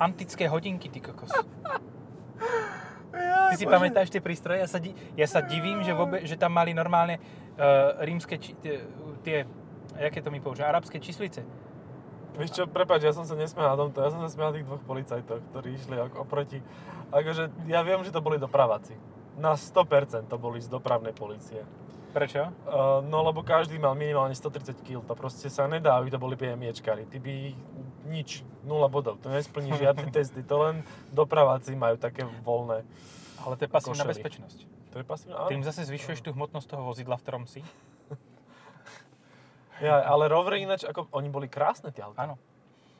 antické 0.00 0.48
hodinky, 0.48 0.88
ty 0.88 1.04
kokos. 1.04 1.32
Ty 3.50 3.58
si 3.58 3.66
pamätáš 3.66 4.14
tie 4.14 4.22
prístroje? 4.22 4.62
Ja 4.62 4.68
sa, 4.70 4.78
di- 4.78 4.94
ja 5.18 5.26
sa 5.26 5.42
divím, 5.42 5.82
že, 5.82 5.90
vôbec, 5.90 6.22
že 6.22 6.38
tam 6.38 6.54
mali 6.54 6.70
normálne 6.70 7.18
uh, 7.18 7.49
rímske, 8.04 8.40
či, 8.40 8.56
tie, 8.58 8.84
tie, 9.22 9.44
jaké 9.98 10.20
to 10.24 10.32
mi 10.32 10.40
použia, 10.40 10.68
arabské 10.68 11.00
číslice. 11.00 11.44
Vieš 12.38 12.50
čo, 12.56 12.62
prepáč, 12.70 13.04
ja 13.04 13.12
som 13.12 13.26
sa 13.26 13.34
nesmial 13.34 13.74
na 13.74 13.76
tomto, 13.76 14.00
ja 14.00 14.10
som 14.14 14.22
sa 14.22 14.30
smial 14.30 14.54
tých 14.54 14.64
dvoch 14.64 14.80
policajtoch, 14.86 15.42
ktorí 15.50 15.76
išli 15.76 15.98
ako 15.98 16.24
oproti. 16.24 16.62
Akože, 17.10 17.50
ja 17.66 17.82
viem, 17.82 18.00
že 18.06 18.14
to 18.14 18.22
boli 18.22 18.38
dopraváci. 18.38 18.94
Na 19.36 19.58
100% 19.58 20.30
to 20.30 20.36
boli 20.38 20.62
z 20.62 20.70
dopravnej 20.70 21.12
policie. 21.12 21.66
Prečo? 22.10 22.50
Uh, 22.66 23.02
no 23.06 23.22
lebo 23.22 23.46
každý 23.46 23.78
mal 23.78 23.94
minimálne 23.94 24.34
130 24.34 24.82
kg, 24.82 24.98
to 25.06 25.14
proste 25.14 25.46
sa 25.46 25.70
nedá, 25.70 25.94
aby 25.94 26.10
to 26.10 26.18
boli 26.18 26.34
BMIčkári. 26.34 27.06
Ty 27.06 27.18
by 27.22 27.34
nič, 28.08 28.46
nula 28.64 28.88
bodov, 28.88 29.20
to 29.20 29.28
nesplní 29.28 29.76
žiadne 29.76 30.08
testy, 30.16 30.40
to 30.40 30.56
len 30.56 30.86
dopraváci 31.12 31.76
majú 31.76 32.00
také 32.00 32.24
voľné. 32.44 32.84
Ale 33.40 33.54
to 33.56 33.64
je 33.64 33.70
pasívna 33.70 34.04
Košely. 34.04 34.12
bezpečnosť. 34.16 34.58
To 34.90 34.96
je 35.00 35.04
pasívne, 35.06 35.34
Tým 35.48 35.62
áno. 35.64 35.68
zase 35.68 35.86
zvyšuješ 35.88 36.20
tú 36.20 36.30
hmotnosť 36.36 36.66
toho 36.76 36.82
vozidla, 36.84 37.16
v 37.16 37.24
ktorom 37.24 37.44
si. 37.48 37.60
Ja, 39.80 40.04
ale 40.04 40.28
rovery 40.28 40.60
ináč, 40.60 40.84
ako, 40.84 41.08
oni 41.08 41.32
boli 41.32 41.48
krásne 41.48 41.88
tie. 41.88 42.04
Áno. 42.04 42.36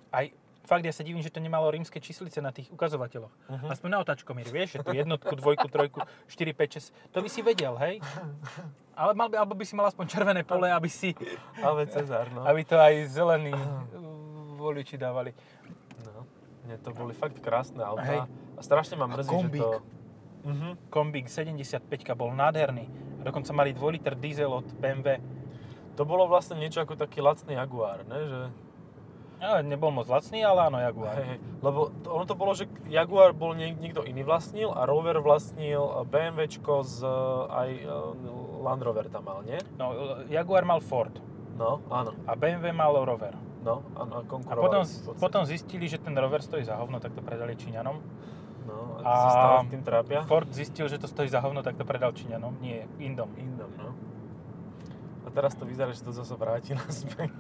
Aj 0.09 0.33
fakt, 0.65 0.81
ja 0.81 0.95
sa 0.95 1.05
divím, 1.05 1.21
že 1.21 1.29
to 1.29 1.37
nemalo 1.43 1.69
rímske 1.69 2.01
číslice 2.01 2.41
na 2.41 2.55
tých 2.55 2.73
ukazovateľoch. 2.73 3.35
Mhm. 3.53 3.67
Aspoň 3.69 3.89
na 3.91 3.99
otáčkomíri, 4.01 4.49
vieš, 4.49 4.79
že 4.79 4.87
tu 4.87 4.97
jednotku, 4.97 5.35
dvojku, 5.37 5.69
trojku, 5.69 6.01
4, 6.31 6.57
5, 6.57 7.13
6, 7.13 7.13
to 7.13 7.19
by 7.21 7.29
si 7.29 7.41
vedel, 7.45 7.77
hej? 7.77 8.01
Ale 8.97 9.13
mal 9.13 9.29
by, 9.29 9.37
alebo 9.41 9.53
by 9.57 9.65
si 9.65 9.75
mal 9.77 9.89
aspoň 9.89 10.07
červené 10.09 10.41
pole, 10.41 10.73
aby 10.73 10.89
si, 10.89 11.17
Ave 11.61 11.89
Cezar, 11.89 12.29
no. 12.33 12.45
aby 12.45 12.65
to 12.65 12.77
aj 12.77 13.13
zelení 13.13 13.53
voliči 14.61 14.95
dávali. 14.95 15.33
no. 16.05 16.29
Nie, 16.63 16.77
to 16.77 16.93
boli 16.93 17.11
fakt 17.13 17.41
krásne 17.41 17.81
autá. 17.81 18.05
Hej. 18.05 18.21
A 18.55 18.61
strašne 18.61 18.95
ma 18.95 19.09
A 19.09 19.17
mrzí, 19.17 19.33
že 19.33 19.59
to... 19.59 19.81
Mhm. 20.43 20.69
Kombík 20.89 21.27
75 21.27 21.81
bol 22.15 22.31
nádherný. 22.31 22.85
Dokonca 23.21 23.51
mali 23.51 23.73
2 23.73 23.81
liter 23.91 24.13
diesel 24.15 24.49
od 24.51 24.69
BMW. 24.75 25.21
To 25.93 26.05
bolo 26.05 26.25
vlastne 26.25 26.57
niečo 26.57 26.81
ako 26.81 26.97
taký 26.97 27.21
lacný 27.21 27.53
Jaguar, 27.55 28.05
ne? 28.05 28.19
Že, 28.19 28.41
Ale 29.39 29.61
nebol 29.63 29.89
moc 29.91 30.05
lacný, 30.07 30.41
ale 30.41 30.61
áno, 30.63 30.79
Jaguar. 30.79 31.17
hej, 31.17 31.27
hej. 31.27 31.39
Lebo 31.59 31.93
to, 31.99 32.09
ono 32.11 32.25
to 32.25 32.33
bolo, 32.35 32.53
že 32.53 32.69
Jaguar 32.87 33.33
bol 33.33 33.53
niek- 33.53 33.77
niekto 33.77 34.01
iný 34.03 34.21
vlastnil 34.21 34.69
a 34.71 34.85
Rover 34.85 35.17
vlastnil 35.19 35.81
BMWčko 36.07 36.75
z 36.83 36.97
aj 37.47 37.71
e, 37.75 37.89
Land 38.59 38.81
Rover 38.81 39.09
tam 39.09 39.25
mal, 39.25 39.41
nie? 39.43 39.57
No, 39.75 39.93
Jaguar 40.27 40.65
mal 40.65 40.81
Ford 40.81 41.13
No, 41.55 41.81
áno. 41.91 42.13
a 42.23 42.33
BMW 42.33 42.69
mal 42.71 42.93
Rover. 42.99 43.33
No, 43.61 43.85
a 43.93 44.03
A 44.09 44.25
konkurovali 44.25 44.65
potom, 44.65 44.83
v 44.83 44.89
podstate. 44.89 45.21
potom 45.21 45.43
zistili, 45.45 45.85
že 45.85 46.01
ten 46.01 46.17
Rover 46.17 46.41
stojí 46.41 46.65
za 46.65 46.81
hovno, 46.81 46.97
tak 46.97 47.13
to 47.13 47.21
predali 47.21 47.53
Číňanom. 47.57 47.97
No, 48.65 49.01
a, 49.01 49.05
a 49.05 49.11
a... 49.11 49.17
sa 49.21 49.31
stále 49.31 49.55
tým 49.69 49.83
trápia? 49.85 50.21
Ford 50.25 50.49
zistil, 50.49 50.89
že 50.89 50.97
to 50.97 51.09
stojí 51.09 51.29
za 51.29 51.41
hovno, 51.45 51.61
tak 51.61 51.77
to 51.77 51.85
predal 51.85 52.13
Číňanom, 52.17 52.57
nie 52.61 52.85
Indom. 52.97 53.29
Indom, 53.37 53.69
no. 53.77 53.93
A 55.25 55.29
teraz 55.29 55.53
to 55.55 55.69
vyzerá, 55.69 55.93
že 55.93 56.01
to 56.01 56.13
zase 56.17 56.33
vráti 56.37 56.73
naspäť. 56.73 57.33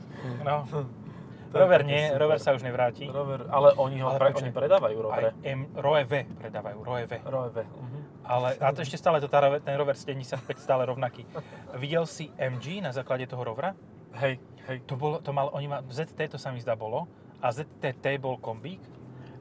No, 0.45 0.69
Rover 1.57 1.83
nie, 1.83 2.13
super. 2.13 2.19
Rover 2.21 2.39
sa 2.39 2.55
už 2.55 2.63
nevráti. 2.63 3.11
Rover, 3.11 3.49
ale 3.51 3.75
oni 3.75 3.99
ho 3.99 4.09
Ale 4.13 4.19
pre, 4.23 4.31
oni 4.39 4.53
predávajú 4.55 4.97
Aj 4.97 5.03
Rovere. 5.03 5.31
M, 5.43 5.61
Roe 5.75 6.03
V 6.07 6.13
predávajú, 6.39 6.79
Roe 6.85 7.05
V. 7.11 7.13
Rover. 7.27 7.67
Mhm. 7.67 7.99
Ale, 8.23 8.49
a 8.63 8.71
to 8.71 8.87
ešte 8.87 8.95
stále 8.95 9.19
to 9.19 9.27
tá, 9.27 9.43
Rover- 9.43 9.59
ten 9.59 9.75
Rover 9.75 9.99
75 9.99 10.39
stále 10.63 10.87
rovnaký. 10.87 11.27
Videl 11.75 12.07
si 12.07 12.31
MG 12.39 12.79
na 12.79 12.95
základe 12.95 13.27
toho 13.27 13.43
Rovera? 13.43 13.75
Hej, 14.19 14.43
hej. 14.67 14.79
To, 14.91 14.95
bolo, 14.99 15.23
to 15.23 15.31
mal, 15.31 15.51
oni 15.55 15.71
ma, 15.71 15.83
ZT 15.87 16.19
to 16.31 16.39
sa 16.39 16.51
mi 16.51 16.59
zdá 16.59 16.75
bolo 16.75 17.07
a 17.39 17.51
ZTT 17.55 18.19
bol 18.19 18.37
kombík 18.43 18.83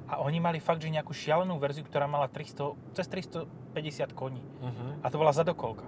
a 0.10 0.22
oni 0.22 0.42
mali 0.42 0.58
fakt, 0.58 0.82
že 0.82 0.90
nejakú 0.90 1.14
šialenú 1.14 1.58
verziu, 1.62 1.86
ktorá 1.86 2.10
mala 2.10 2.26
300, 2.30 2.74
cez 2.98 3.06
350 3.10 4.14
koní. 4.14 4.42
Mhm. 4.42 5.02
A 5.02 5.08
to 5.10 5.18
bola 5.18 5.34
zadokolka. 5.34 5.86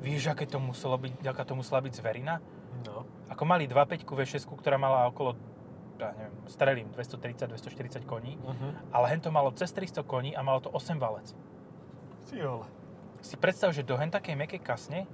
Vieš, 0.00 0.32
aké 0.32 0.48
to 0.48 0.56
muselo 0.56 0.96
byť, 0.96 1.28
aká 1.28 1.44
to 1.44 1.54
musela 1.58 1.84
byť 1.84 1.92
zverina? 1.92 2.40
No. 2.88 3.04
Ako 3.28 3.44
mali 3.44 3.68
2.5 3.68 4.16
V6, 4.16 4.48
ktorá 4.48 4.80
mala 4.80 5.04
okolo 5.10 5.36
ja 6.00 6.16
neviem, 6.16 6.32
strelím 6.48 6.88
230-240 6.96 8.08
koní, 8.08 8.40
Uh-huh. 8.40 8.72
ale 8.88 9.12
hen 9.12 9.20
to 9.20 9.28
malo 9.28 9.52
cez 9.52 9.68
300 9.68 10.00
koní 10.08 10.32
a 10.32 10.40
malo 10.40 10.64
to 10.64 10.72
8 10.72 10.96
valec. 10.96 11.28
Si 12.24 12.40
vole. 12.40 12.64
Si 13.20 13.36
predstav, 13.36 13.76
že 13.76 13.84
do 13.84 14.00
hen 14.00 14.08
takej 14.08 14.32
mekej 14.32 14.60
kasne 14.64 15.04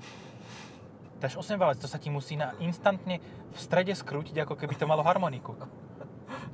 dáš 1.16 1.34
8 1.34 1.56
valec, 1.56 1.76
to 1.76 1.86
sa 1.86 1.96
ti 1.96 2.08
musí 2.08 2.34
na 2.34 2.52
instantne 2.58 3.20
v 3.48 3.58
strede 3.58 3.92
skrútiť, 3.92 4.42
ako 4.42 4.54
keby 4.54 4.74
to 4.74 4.84
malo 4.84 5.00
harmoniku. 5.00 5.56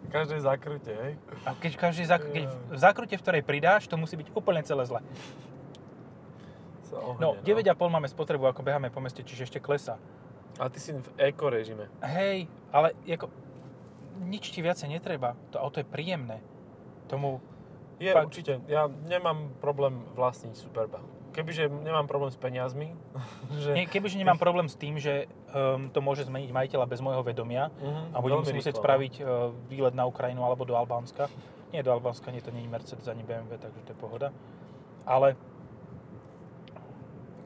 Každé 0.08 0.38
zakrute, 0.38 0.92
hej? 0.92 1.12
A 1.42 1.56
keď, 1.56 1.72
každý 1.74 2.04
zak- 2.04 2.28
keď 2.28 2.44
v 2.68 2.76
zákrute, 2.76 3.16
v 3.16 3.22
ktorej 3.22 3.42
pridáš, 3.42 3.88
to 3.88 3.96
musí 3.96 4.12
byť 4.14 4.28
úplne 4.32 4.60
celé 4.60 4.84
zle. 4.84 5.00
Ohne, 6.92 7.16
No, 7.18 7.28
9,5 7.40 7.72
máme 7.88 8.04
spotrebu, 8.04 8.44
ako 8.44 8.60
beháme 8.60 8.92
po 8.92 9.00
meste, 9.00 9.20
čiže 9.20 9.48
ešte 9.48 9.58
klesá. 9.58 9.96
A 10.60 10.68
ty 10.68 10.76
si 10.76 10.92
v 10.92 11.08
eko 11.16 11.48
režime. 11.48 11.88
Hej, 12.04 12.44
ale 12.68 12.92
ako, 13.02 13.32
nič 14.22 14.52
ti 14.52 14.60
viacej 14.60 14.92
netreba. 14.92 15.32
To 15.48 15.58
auto 15.58 15.80
je 15.80 15.88
príjemné. 15.88 16.44
Tomu, 17.08 17.40
Je, 17.96 18.12
Fakt. 18.12 18.28
určite. 18.28 18.60
Ja 18.66 18.84
nemám 18.88 19.56
problém 19.58 20.04
vlastniť 20.12 20.52
Superba. 20.52 21.00
Kebyže 21.32 21.68
nemám 21.68 22.04
problém 22.04 22.28
s 22.28 22.36
peniazmi, 22.36 22.92
že... 23.64 23.72
nie, 23.72 23.88
kebyže 23.88 24.20
nemám 24.20 24.36
problém 24.36 24.68
s 24.68 24.76
tým, 24.76 25.00
že 25.00 25.26
um, 25.48 25.88
to 25.88 26.04
môže 26.04 26.28
zmeniť 26.28 26.52
majiteľa 26.52 26.86
bez 26.86 27.00
môjho 27.00 27.24
vedomia 27.24 27.72
Mhm, 27.80 28.12
a 28.12 28.16
budem 28.20 28.44
si 28.44 28.52
musieť 28.52 28.76
rýchlo, 28.76 28.84
spraviť 28.84 29.14
uh, 29.18 29.26
výlet 29.66 29.96
na 29.96 30.04
Ukrajinu 30.04 30.44
alebo 30.44 30.68
do 30.68 30.76
Albánska. 30.76 31.32
Nie 31.72 31.80
do 31.80 31.90
Albánska, 31.92 32.28
nie, 32.28 32.44
to 32.44 32.52
nie 32.52 32.64
je 32.64 32.70
Mercedes 32.70 33.08
ani 33.08 33.24
BMW, 33.24 33.56
takže 33.56 33.80
to 33.88 33.96
je 33.96 33.98
pohoda. 33.98 34.28
Ale 35.08 35.34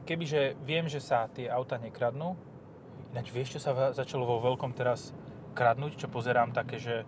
kebyže 0.03 0.59
viem, 0.66 0.90
že 0.90 0.99
sa 0.99 1.31
tie 1.31 1.46
auta 1.46 1.79
nekradnú, 1.79 2.35
ináč 3.14 3.31
vieš, 3.31 3.59
čo 3.59 3.61
sa 3.62 3.70
va- 3.75 3.92
začalo 3.94 4.27
vo 4.27 4.42
veľkom 4.42 4.75
teraz 4.75 5.14
kradnúť, 5.55 5.96
čo 5.96 6.11
pozerám 6.11 6.53
také, 6.53 6.83
že 6.83 7.07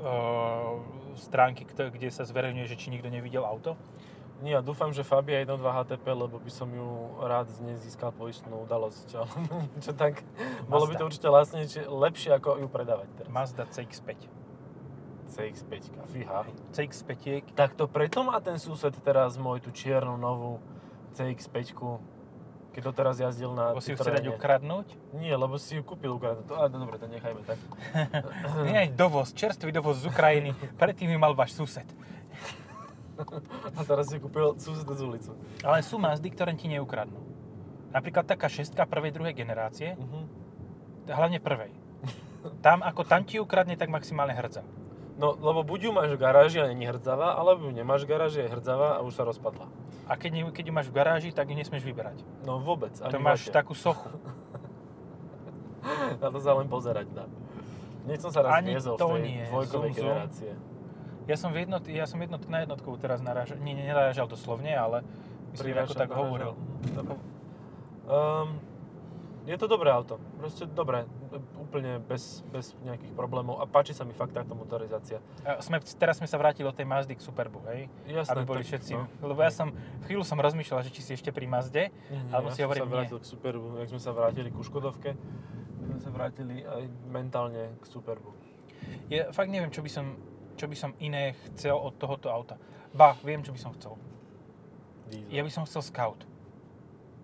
uh, 0.00 0.80
stránky, 1.18 1.66
kde 1.66 2.08
sa 2.08 2.24
zverejňuje, 2.24 2.66
že 2.66 2.78
či 2.78 2.88
nikto 2.88 3.10
nevidel 3.10 3.44
auto. 3.44 3.74
Nie, 4.40 4.56
ja 4.56 4.62
dúfam, 4.64 4.88
že 4.88 5.04
Fabia 5.04 5.44
je 5.44 5.52
1.2 5.52 5.60
HTP, 5.60 6.06
lebo 6.16 6.40
by 6.40 6.52
som 6.52 6.68
ju 6.72 6.88
rád 7.20 7.52
z 7.52 7.60
nej 7.60 7.76
získal 7.76 8.08
poistnú 8.08 8.64
udalosť. 8.64 9.06
alebo 9.20 9.68
Čo 9.84 9.92
tak, 9.92 10.24
bolo 10.64 10.88
by 10.88 10.96
to 10.96 11.04
Mazda. 11.04 11.08
určite 11.12 11.28
lacnejšie, 11.28 11.82
lepšie 11.88 12.30
ako 12.40 12.64
ju 12.64 12.66
predávať 12.72 13.08
teraz. 13.20 13.30
Mazda 13.30 13.64
CX-5. 13.68 14.08
CX-5, 15.30 15.72
fíha. 16.10 16.42
CX-5 16.74 17.54
Tak 17.54 17.78
to 17.78 17.86
preto 17.86 18.26
má 18.26 18.42
ten 18.42 18.58
sused 18.58 18.90
teraz 19.04 19.38
môj 19.38 19.62
tú 19.62 19.70
čiernu 19.70 20.18
novú 20.18 20.58
CX-5, 21.14 21.76
keď 22.70 22.82
to 22.86 22.92
teraz 22.94 23.14
jazdil 23.18 23.50
na 23.52 23.74
lebo 23.74 23.82
si 23.82 23.92
ju 23.92 23.98
chce 23.98 24.10
dať 24.10 24.26
ukradnúť. 24.30 24.94
Nie, 25.18 25.34
lebo 25.34 25.58
si 25.58 25.78
ju 25.78 25.82
kúpil 25.82 26.14
ukradnúť. 26.14 26.48
A 26.54 26.70
no, 26.70 26.86
dobre, 26.86 27.02
to 27.02 27.10
nechajme 27.10 27.42
tak. 27.42 27.58
Nie, 28.70 28.88
dovoz, 28.90 29.34
čerstvý 29.34 29.74
dovoz 29.74 30.00
z 30.00 30.10
Ukrajiny. 30.10 30.54
Predtým 30.78 31.10
ju 31.10 31.18
mal 31.18 31.34
váš 31.34 31.58
sused. 31.58 31.86
A 33.74 33.80
teraz 33.82 34.08
si 34.08 34.16
kúpil 34.16 34.56
sused 34.56 34.84
z 34.84 35.02
ulicu. 35.02 35.30
Ale 35.60 35.80
sú 35.80 35.96
Mazdy, 35.96 36.28
ktoré 36.28 36.52
ti 36.54 36.66
neukradnú. 36.66 37.20
Napríklad 37.90 38.24
taká 38.24 38.46
šestka 38.46 38.86
prvej, 38.86 39.10
druhej 39.10 39.34
generácie, 39.34 39.98
Uh-huh. 39.98 40.24
hlavne 41.10 41.38
prvej. 41.38 41.74
Tam, 42.62 42.80
ako 42.80 43.04
tam 43.04 43.26
ti 43.26 43.36
ukradne, 43.36 43.74
tak 43.74 43.90
maximálne 43.90 44.32
hrdza. 44.32 44.64
No, 45.20 45.36
lebo 45.36 45.60
buď 45.60 45.80
ju 45.84 45.90
máš 45.92 46.10
v 46.16 46.20
garáži 46.22 46.64
a 46.64 46.70
není 46.72 46.88
hrdzavá, 46.88 47.36
alebo 47.36 47.68
ju 47.68 47.76
nemáš 47.76 48.08
v 48.08 48.16
garáži 48.16 48.40
a 48.40 48.48
je 48.48 48.54
hrdzavá 48.56 48.96
a 48.96 49.04
už 49.04 49.12
sa 49.12 49.28
rozpadla. 49.28 49.68
A 50.08 50.16
keď, 50.16 50.48
keď 50.48 50.64
ju 50.64 50.72
máš 50.72 50.88
v 50.88 50.96
garáži, 50.96 51.28
tak 51.28 51.52
ju 51.52 51.56
nesmieš 51.60 51.84
vyberať. 51.84 52.24
No 52.48 52.56
vôbec, 52.56 52.96
to 52.96 53.20
máš 53.20 53.44
vaše. 53.44 53.52
takú 53.52 53.76
sochu. 53.76 54.08
Na 56.24 56.28
to 56.28 56.40
sa 56.40 56.56
len 56.56 56.68
pozerať 56.68 57.12
dá. 57.12 57.24
Hneď 58.08 58.18
som 58.24 58.30
sa 58.32 58.40
raz 58.40 58.64
Ani 58.64 58.72
to 58.80 58.96
v 58.96 58.96
tej 58.96 59.20
nie. 59.20 59.44
dvojkovej 59.52 59.90
Zoom, 59.92 60.08
zoom. 60.08 60.56
Ja 61.30 61.38
som, 61.38 61.54
v 61.54 61.62
jednot, 61.62 61.86
ja 61.86 62.10
som 62.10 62.18
jednot, 62.18 62.42
na 62.50 62.66
jednotku 62.66 62.98
teraz 62.98 63.22
narážal, 63.22 63.62
nie, 63.62 63.78
nie, 63.78 63.86
nenarážal 63.86 64.26
doslovne, 64.26 64.74
ale 64.74 65.06
myslím, 65.54 65.78
ako 65.78 65.94
tak 65.94 66.10
narážal. 66.10 66.18
hovoril. 66.26 66.52
Dobre. 66.90 67.14
Um, 68.10 68.58
je 69.46 69.54
to 69.54 69.70
dobré 69.70 69.94
auto. 69.94 70.18
Proste 70.42 70.66
dobré. 70.66 71.06
Úplne 71.54 72.02
bez, 72.02 72.42
bez 72.50 72.74
nejakých 72.82 73.14
problémov. 73.14 73.62
A 73.62 73.64
páči 73.70 73.94
sa 73.94 74.02
mi 74.02 74.10
fakt 74.10 74.34
táto 74.34 74.58
motorizácia. 74.58 75.22
A 75.46 75.62
Sme, 75.62 75.78
teraz 75.78 76.18
sme 76.18 76.26
sa 76.26 76.34
vrátili 76.34 76.66
od 76.66 76.74
tej 76.74 76.82
Mazdy 76.82 77.14
k 77.14 77.22
Superbu, 77.22 77.62
hej? 77.70 77.86
Jasné, 78.10 78.34
aby 78.34 78.42
boli 78.42 78.66
tak, 78.66 78.74
všetci. 78.74 78.92
no. 78.98 79.06
Lebo 79.22 79.38
ja 79.38 79.54
som, 79.54 79.70
chvíľu 80.10 80.26
som 80.26 80.34
rozmýšľal, 80.34 80.82
že 80.82 80.90
či 80.90 81.00
si 81.06 81.12
ešte 81.14 81.30
pri 81.30 81.46
Mazde, 81.46 81.94
Nie, 82.10 82.20
nie, 82.20 82.34
Alebo 82.34 82.50
ja 82.50 82.58
si 82.58 82.60
hovorím, 82.66 82.90
sa 82.90 82.90
vrátil 82.90 83.18
k 83.22 83.26
Superbu, 83.30 83.66
jak 83.78 83.88
sme 83.94 84.00
sa 84.02 84.10
vrátili 84.10 84.48
ku 84.50 84.60
Škodovke, 84.66 85.14
sme 85.78 85.98
sa 86.02 86.10
vrátili 86.10 86.66
aj 86.66 86.82
mentálne 87.06 87.78
k 87.78 87.84
Superbu. 87.86 88.30
Ja 89.06 89.30
fakt 89.30 89.50
neviem, 89.54 89.70
čo 89.70 89.80
by 89.80 89.90
som, 89.90 90.18
čo 90.60 90.68
by 90.68 90.76
som 90.76 90.92
iné 91.00 91.32
chcel 91.48 91.72
od 91.72 91.96
tohoto 91.96 92.28
auta. 92.28 92.60
Ba, 92.92 93.16
viem, 93.24 93.40
čo 93.40 93.56
by 93.56 93.60
som 93.60 93.72
chcel. 93.72 93.96
Diesel. 95.08 95.32
Ja 95.32 95.40
by 95.40 95.48
som 95.48 95.64
chcel 95.64 95.80
Scout. 95.80 96.20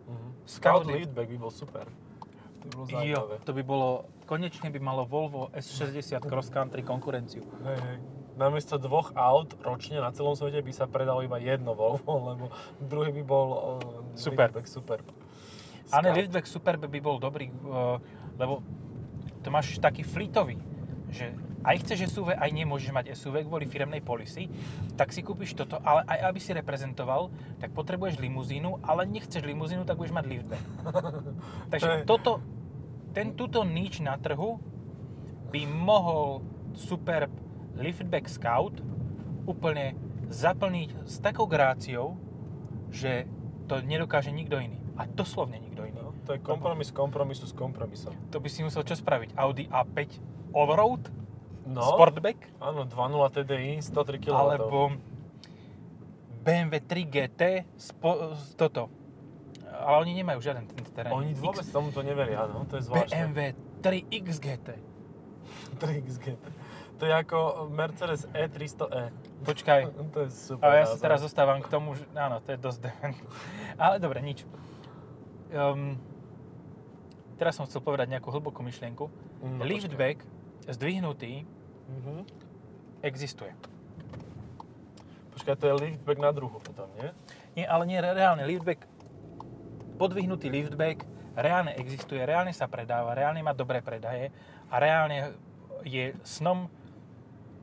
Mhm. 0.09 0.29
Scout 0.49 0.81
Scout 0.81 0.85
je- 0.89 0.97
Liftback 1.05 1.29
by 1.29 1.39
bol 1.39 1.53
super. 1.53 1.85
To 2.65 2.83
by 2.83 2.85
bolo 2.89 3.05
Jo, 3.05 3.21
to 3.45 3.51
by 3.53 3.63
bolo, 3.63 3.89
konečne 4.25 4.73
by 4.73 4.81
malo 4.81 5.05
Volvo 5.07 5.53
S60 5.55 6.25
Cross 6.25 6.49
Country 6.51 6.83
konkurenciu. 6.83 7.45
Hej, 7.63 7.79
hej. 7.79 7.99
Namiesto 8.37 8.77
dvoch 8.77 9.15
aut 9.17 9.55
ročne 9.63 9.97
na 10.03 10.11
celom 10.11 10.35
svete 10.35 10.61
by 10.61 10.73
sa 10.75 10.85
predalo 10.89 11.23
iba 11.23 11.39
jedno 11.39 11.77
Volvo, 11.77 12.13
lebo 12.33 12.45
druhý 12.81 13.13
by 13.13 13.23
bol 13.23 13.49
uh, 13.53 13.59
Super. 14.19 14.49
Liftback 14.51 14.67
super. 14.67 14.99
Ale 15.93 16.11
Scout. 16.11 16.17
Liftback 16.19 16.47
Superb 16.49 16.81
by 16.89 17.01
bol 17.05 17.21
dobrý, 17.23 17.53
uh, 17.69 18.01
lebo 18.35 18.65
to 19.47 19.49
máš 19.55 19.79
taký 19.79 20.03
fleetový, 20.03 20.59
že 21.15 21.31
aj 21.67 21.83
chceš 21.83 22.15
SUV, 22.15 22.39
aj 22.39 22.51
nemôžeš 22.55 22.95
mať 22.95 23.07
SUV 23.19 23.43
kvôli 23.43 23.67
firemnej 23.67 23.99
polisy, 23.99 24.47
tak 24.95 25.11
si 25.11 25.27
kúpiš 25.27 25.59
toto, 25.59 25.83
ale 25.83 26.07
aj 26.07 26.31
aby 26.31 26.39
si 26.39 26.55
reprezentoval, 26.55 27.35
tak 27.59 27.75
potrebuješ 27.75 28.23
limuzínu, 28.23 28.87
ale 28.87 29.03
nechceš 29.11 29.43
limuzínu, 29.43 29.83
tak 29.83 29.99
budeš 29.99 30.15
mať 30.15 30.25
liftback. 30.31 30.65
Takže 31.75 32.07
toto, 32.07 32.39
ten, 33.11 33.35
túto 33.35 33.67
nič 33.67 33.99
na 33.99 34.15
trhu 34.15 34.63
by 35.51 35.63
mohol 35.67 36.47
Superb 36.79 37.35
Liftback 37.75 38.31
Scout 38.31 38.79
úplne 39.45 39.99
zaplniť 40.31 41.07
s 41.07 41.19
takou 41.19 41.51
gráciou, 41.51 42.19
že 42.91 43.27
to 43.67 43.83
nedokáže 43.83 44.31
nikto 44.31 44.59
iný. 44.59 44.79
A 44.97 45.05
doslovne 45.05 45.61
nikto 45.61 45.85
iný. 45.85 45.99
No, 46.01 46.17
to 46.25 46.35
je 46.35 46.41
kompromis 46.41 46.89
kompromisu 46.89 47.51
s 47.51 47.55
kompromisom. 47.55 48.17
To 48.33 48.41
by 48.41 48.49
si 48.49 48.65
musel 48.65 48.81
čo 48.87 48.97
spraviť? 48.97 49.37
Audi 49.37 49.69
A5 49.69 49.99
Allroad? 50.57 51.26
No, 51.67 51.83
Sportback? 51.83 52.39
áno, 52.63 52.87
2.0 52.87 53.43
TDI, 53.43 53.83
103 53.83 54.23
kW. 54.23 54.35
Alebo 54.39 54.79
BMW 56.47 56.79
3 56.79 57.11
GT 57.11 57.43
spo, 57.75 58.39
toto. 58.55 58.87
Ale 59.67 60.07
oni 60.07 60.23
nemajú 60.23 60.39
žiaden 60.41 60.65
ten 60.71 60.87
terén. 60.95 61.11
Oni 61.11 61.35
vôbec 61.35 61.67
tomu 61.67 61.91
to 61.91 62.07
neveria, 62.07 62.47
no, 62.47 62.63
to 62.71 62.79
je 62.79 62.87
zvláštne. 62.87 63.19
BMW 63.19 63.41
3X 63.83 64.27
GT. 64.39 64.69
3XG. 65.83 66.27
To 66.97 67.03
je 67.05 67.13
ako 67.13 67.69
Mercedes 67.69 68.25
E 68.33 68.49
E300e. 68.49 69.13
Počkaj. 69.45 69.81
To 70.17 70.19
je 70.25 70.31
super. 70.33 70.65
Ale 70.65 70.75
ja 70.81 70.87
sa 70.89 70.97
teraz 70.97 71.21
zostávam 71.21 71.61
k 71.61 71.69
tomu, 71.69 71.99
že 71.99 72.07
áno, 72.17 72.41
to 72.41 72.57
je 72.57 72.59
dosť 72.63 72.79
dement. 72.89 73.19
Ale 73.83 74.01
dobre, 74.01 74.25
nič. 74.25 74.49
Um, 75.53 76.01
teraz 77.37 77.59
som 77.59 77.69
chcel 77.69 77.85
povedať 77.85 78.09
nejakú 78.17 78.33
hlbokú 78.33 78.65
myšlienku. 78.65 79.13
No, 79.45 79.63
Liftback 79.67 80.25
zdvihnutý 80.67 81.45
Mhm. 81.87 82.27
existuje. 83.01 83.53
Počkaj, 85.31 85.55
to 85.55 85.67
je 85.67 85.75
liftback 85.77 86.19
na 86.19 86.33
druhu 86.33 86.59
potom, 86.59 86.89
nie? 86.97 87.13
Nie, 87.55 87.65
ale 87.65 87.85
nie 87.85 87.97
re- 87.97 88.13
reálne. 88.13 88.43
Liftback, 88.43 88.89
podvihnutý 89.97 90.49
liftback 90.49 91.05
reálne 91.35 91.77
existuje, 91.77 92.19
reálne 92.19 92.51
sa 92.51 92.65
predáva, 92.65 93.13
reálne 93.13 93.41
má 93.41 93.53
dobré 93.53 93.79
predaje 93.79 94.33
a 94.67 94.75
reálne 94.77 95.37
je 95.85 96.17
snom 96.25 96.67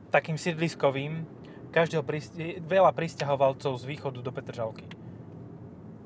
takým 0.08 0.38
sídliskovým 0.38 1.26
každého 1.70 2.06
prist- 2.06 2.38
veľa 2.62 2.94
pristahovalcov 2.94 3.74
z 3.74 3.84
východu 3.84 4.22
do 4.22 4.30
Petržalky. 4.30 4.86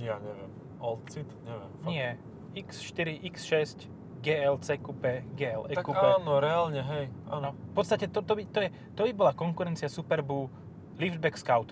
Ja 0.00 0.16
neviem. 0.18 0.48
Old 0.80 1.04
Cit? 1.12 1.28
Neviem. 1.44 1.70
Fakt. 1.76 1.90
Nie. 1.92 2.08
X4, 2.56 3.08
X6, 3.28 3.84
GLC 4.18 4.82
Coupe, 4.82 5.22
GL 5.34 5.62
Tak 5.70 5.86
Coupe. 5.86 6.02
áno, 6.18 6.42
reálne, 6.42 6.82
hej. 6.82 7.06
No, 7.26 7.38
Áno. 7.38 7.48
v 7.54 7.72
podstate 7.72 8.10
to, 8.10 8.20
to, 8.20 8.34
by, 8.34 8.42
to, 8.50 8.58
je, 8.66 8.70
to 8.92 9.00
by 9.06 9.12
bola 9.14 9.32
konkurencia 9.32 9.86
Superbu 9.86 10.50
Liftback 10.98 11.38
Scout. 11.38 11.70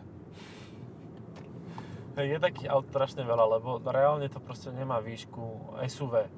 Hej, 2.17 2.27
je 2.33 2.39
takých 2.41 2.69
aut 2.73 2.87
strašne 2.89 3.21
veľa, 3.21 3.61
lebo 3.61 3.77
reálne 3.85 4.25
to 4.31 4.41
proste 4.41 4.73
nemá 4.73 5.03
výšku 5.05 5.77
SUV. 5.85 6.31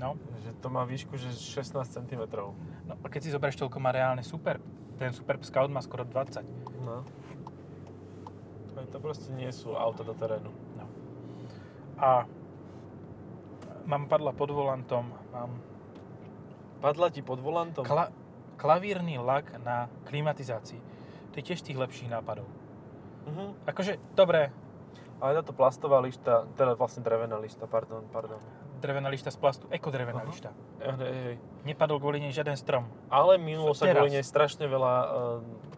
No. 0.00 0.16
Že 0.42 0.50
to 0.58 0.68
má 0.72 0.82
výšku, 0.88 1.14
že 1.20 1.28
16 1.30 1.76
cm. 1.84 2.22
no 2.88 2.94
a 2.96 3.06
keď 3.06 3.20
si 3.20 3.30
zoberieš, 3.30 3.60
toľko 3.60 3.78
má 3.78 3.92
reálne 3.92 4.24
Superb. 4.24 4.64
Ten 4.96 5.12
Superb 5.12 5.44
Scout 5.44 5.68
má 5.68 5.84
skoro 5.84 6.08
20. 6.08 6.40
No. 6.82 7.04
Hej, 8.80 8.86
to 8.90 8.98
proste 8.98 9.28
nie 9.34 9.50
sú 9.52 9.76
auta 9.76 10.02
do 10.02 10.14
terénu. 10.16 10.48
No. 10.78 10.84
A 12.00 12.24
mám 13.84 14.04
padla 14.04 14.30
pod 14.30 14.50
volantom, 14.50 15.04
mám 15.30 15.50
Padla 16.76 17.08
ti 17.08 17.20
pod 17.20 17.38
volantom? 17.38 17.80
kla- 17.80 18.12
Klavírny 18.54 19.16
lak 19.16 19.56
na 19.58 19.88
klimatizácii. 20.04 20.78
To 21.30 21.34
je 21.34 21.44
tiež 21.44 21.60
tých 21.60 21.74
lepších 21.74 22.06
nápadov. 22.08 22.46
Mhm. 23.26 23.66
Akože, 23.66 23.96
dobre, 24.12 24.52
Ale 25.16 25.40
táto 25.40 25.52
plastová 25.52 25.98
lišta, 25.98 26.44
teda 26.52 26.74
vlastne 26.74 27.00
drevená 27.00 27.38
lišta, 27.38 27.64
pardon, 27.64 28.04
pardon. 28.06 28.36
drevená 28.76 29.08
lišta 29.08 29.30
z 29.30 29.38
plastu, 29.38 29.64
ekodrevená 29.70 30.20
Aha. 30.20 30.28
lišta. 30.28 30.50
Hej, 30.78 31.14
hej. 31.24 31.36
Nepadol 31.64 31.96
kvôli 31.96 32.20
nej 32.20 32.28
žiaden 32.28 32.52
strom. 32.54 32.84
Ale 33.08 33.38
minulo 33.38 33.72
sa 33.72 33.88
kvôli 33.88 34.12
nej 34.12 34.20
strašne 34.20 34.66
veľa 34.66 34.94
uh, 35.00 35.08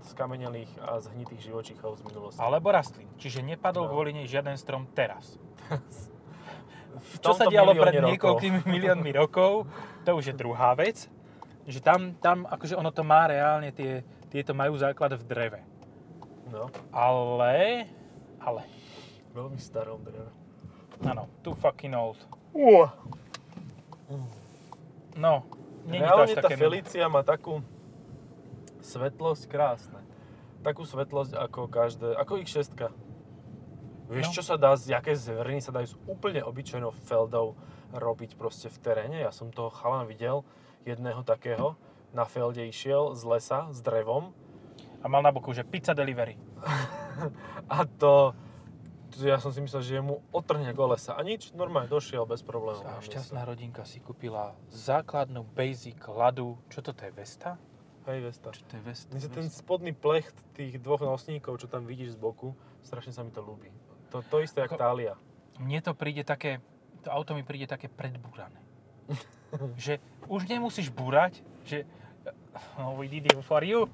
skamenelých 0.04 0.72
a 0.80 0.98
zhnitých 0.98 1.38
živočíchov 1.44 1.94
z 1.94 2.02
minulosti. 2.02 2.40
Alebo 2.40 2.66
rastlín. 2.68 3.06
Čiže 3.14 3.46
nepadol 3.46 3.86
No. 3.86 3.92
kvôli 3.92 4.10
nej 4.12 4.26
žiaden 4.26 4.56
strom 4.56 4.88
teraz. 4.90 5.38
V 6.96 7.16
Čo 7.20 7.32
sa 7.36 7.44
dialo 7.46 7.76
pred 7.76 7.96
milióne 7.96 8.00
rokov. 8.00 8.12
niekoľkými 8.12 8.60
miliónmi 8.64 9.10
rokov, 9.12 9.52
to 10.02 10.10
už 10.16 10.32
je 10.32 10.34
druhá 10.34 10.72
vec. 10.74 11.08
Že 11.66 11.78
tam, 11.82 12.00
tam 12.22 12.46
akože 12.46 12.78
ono 12.78 12.94
to 12.94 13.02
má 13.02 13.26
reálne, 13.26 13.74
tie, 13.74 14.06
tieto 14.30 14.54
majú 14.54 14.78
základ 14.78 15.18
v 15.18 15.24
dreve. 15.26 15.60
No, 16.46 16.70
Ale, 16.94 17.90
ale, 18.38 18.62
veľmi 19.34 19.58
starom 19.58 19.98
dreve. 20.06 20.30
áno, 21.02 21.26
too 21.42 21.58
fucking 21.58 21.92
old. 21.98 22.16
Uh. 22.54 22.86
No, 25.18 25.42
nie 25.90 25.98
je 25.98 26.06
to 26.06 26.22
až 26.22 26.30
tá 26.38 26.42
také... 26.46 26.54
Felicia 26.54 27.10
má 27.10 27.26
takú 27.26 27.66
svetlosť 28.86 29.42
krásne. 29.50 30.00
Takú 30.62 30.86
svetlosť 30.86 31.34
ako 31.34 31.60
každé, 31.66 32.14
ako 32.14 32.32
ich 32.42 32.50
šestka. 32.50 32.94
Vieš, 34.06 34.26
No. 34.30 34.34
čo 34.38 34.42
sa 34.42 34.54
dá, 34.54 34.74
z 34.78 34.94
jaké 34.94 35.18
zveriny 35.18 35.58
sa 35.58 35.74
dajú 35.74 35.86
s 35.90 35.96
úplne 36.06 36.38
obyčajnou 36.42 36.94
feldou 37.06 37.58
robiť 37.90 38.38
proste 38.38 38.70
v 38.70 38.78
teréne. 38.78 39.18
Ja 39.18 39.34
som 39.34 39.50
toho 39.50 39.70
chalan 39.70 40.06
videl, 40.06 40.46
jedného 40.86 41.26
takého, 41.26 41.74
na 42.14 42.22
felde 42.24 42.62
išiel 42.62 43.18
z 43.18 43.22
lesa 43.26 43.66
s 43.74 43.82
drevom 43.82 44.30
A 45.02 45.10
mal 45.10 45.22
na 45.22 45.30
boku, 45.30 45.52
že 45.52 45.62
pizza 45.62 45.94
delivery. 45.94 46.34
a 47.70 47.86
to, 47.86 48.34
ja 49.22 49.38
som 49.38 49.54
si 49.54 49.62
myslel, 49.62 49.82
že 49.82 50.02
mu 50.02 50.18
otrhne 50.34 50.70
kolesa. 50.74 51.14
A 51.14 51.22
nič, 51.22 51.54
normálne 51.54 51.86
došiel 51.86 52.26
bez 52.26 52.42
problémov. 52.42 52.82
A 52.86 52.98
šťastná 52.98 53.46
rodinka 53.46 53.86
si 53.86 54.02
kúpila 54.02 54.54
základnú 54.70 55.46
basic 55.54 56.00
ladu. 56.10 56.58
Čo 56.70 56.82
to 56.82 56.90
je, 56.96 57.12
Vesta? 57.14 57.54
Hej, 58.06 58.18
Vesta. 58.22 58.48
Čo 58.50 58.62
to 58.66 58.72
je 58.78 58.82
Vesta? 58.82 59.10
Mne 59.14 59.22
sa 59.22 59.30
ten 59.30 59.46
spodný 59.46 59.92
plecht 59.94 60.34
tých 60.58 60.78
dvoch 60.82 61.02
nosníkov, 61.02 61.58
čo 61.62 61.70
tam 61.70 61.86
vidíš 61.86 62.14
z 62.14 62.18
boku, 62.18 62.54
strašne 62.82 63.14
sa 63.14 63.22
mi 63.22 63.30
to 63.30 63.42
ľúbi. 63.42 63.70
To, 64.10 64.22
to 64.22 64.36
isté, 64.40 64.62
Ako- 64.62 64.78
Tália. 64.78 65.14
Mne 65.56 65.80
to 65.80 65.92
príde 65.92 66.20
také, 66.20 66.60
to 67.00 67.08
auto 67.08 67.32
mi 67.32 67.40
príde 67.40 67.64
také 67.64 67.88
predbúrané. 67.88 68.60
že 69.80 69.98
už 70.26 70.44
nemusíš 70.44 70.90
búrať, 70.90 71.40
že 71.62 71.86
oh, 72.76 72.92
we 72.94 73.06
did 73.06 73.24
it 73.24 73.38
for 73.40 73.62
you. 73.62 73.86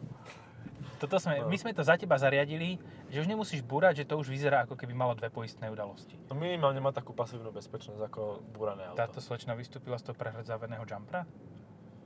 Toto 0.99 1.19
sme, 1.19 1.43
No. 1.43 1.51
my 1.51 1.57
sme 1.59 1.75
to 1.75 1.83
za 1.83 1.99
teba 1.99 2.15
zariadili, 2.15 2.79
že 3.11 3.19
už 3.19 3.27
nemusíš 3.27 3.61
búrať, 3.61 4.03
že 4.03 4.09
to 4.09 4.15
už 4.17 4.31
vyzerá 4.31 4.63
ako 4.63 4.79
keby 4.79 4.95
malo 4.95 5.19
dve 5.19 5.29
poistné 5.29 5.67
udalosti. 5.67 6.15
No 6.31 6.39
minimálne 6.39 6.79
má 6.79 6.95
takú 6.95 7.11
pasívnu 7.11 7.51
bezpečnosť 7.51 7.99
ako 8.07 8.23
búrané 8.49 8.87
auto. 8.87 9.03
Táto 9.03 9.19
slečna 9.19 9.53
vystúpila 9.53 9.99
z 9.99 10.07
toho 10.07 10.17
prehrdzaveného 10.17 10.87
jumpera. 10.87 11.27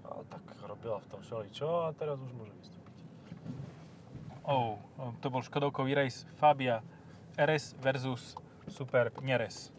Ale 0.02 0.24
tak 0.26 0.40
robila 0.64 0.96
v 0.96 1.08
tom 1.08 1.20
všeličo 1.20 1.68
a 1.84 1.92
teraz 1.92 2.16
už 2.16 2.32
môže 2.32 2.56
vystúpiť. 2.56 2.96
Oh, 4.44 4.80
to 5.18 5.28
bol 5.28 5.42
Škodovkový 5.42 5.92
race 5.92 6.24
Fabia 6.34 6.80
RS 7.36 7.76
versus 7.78 8.34
Superb 8.66 9.20
Neres. 9.20 9.70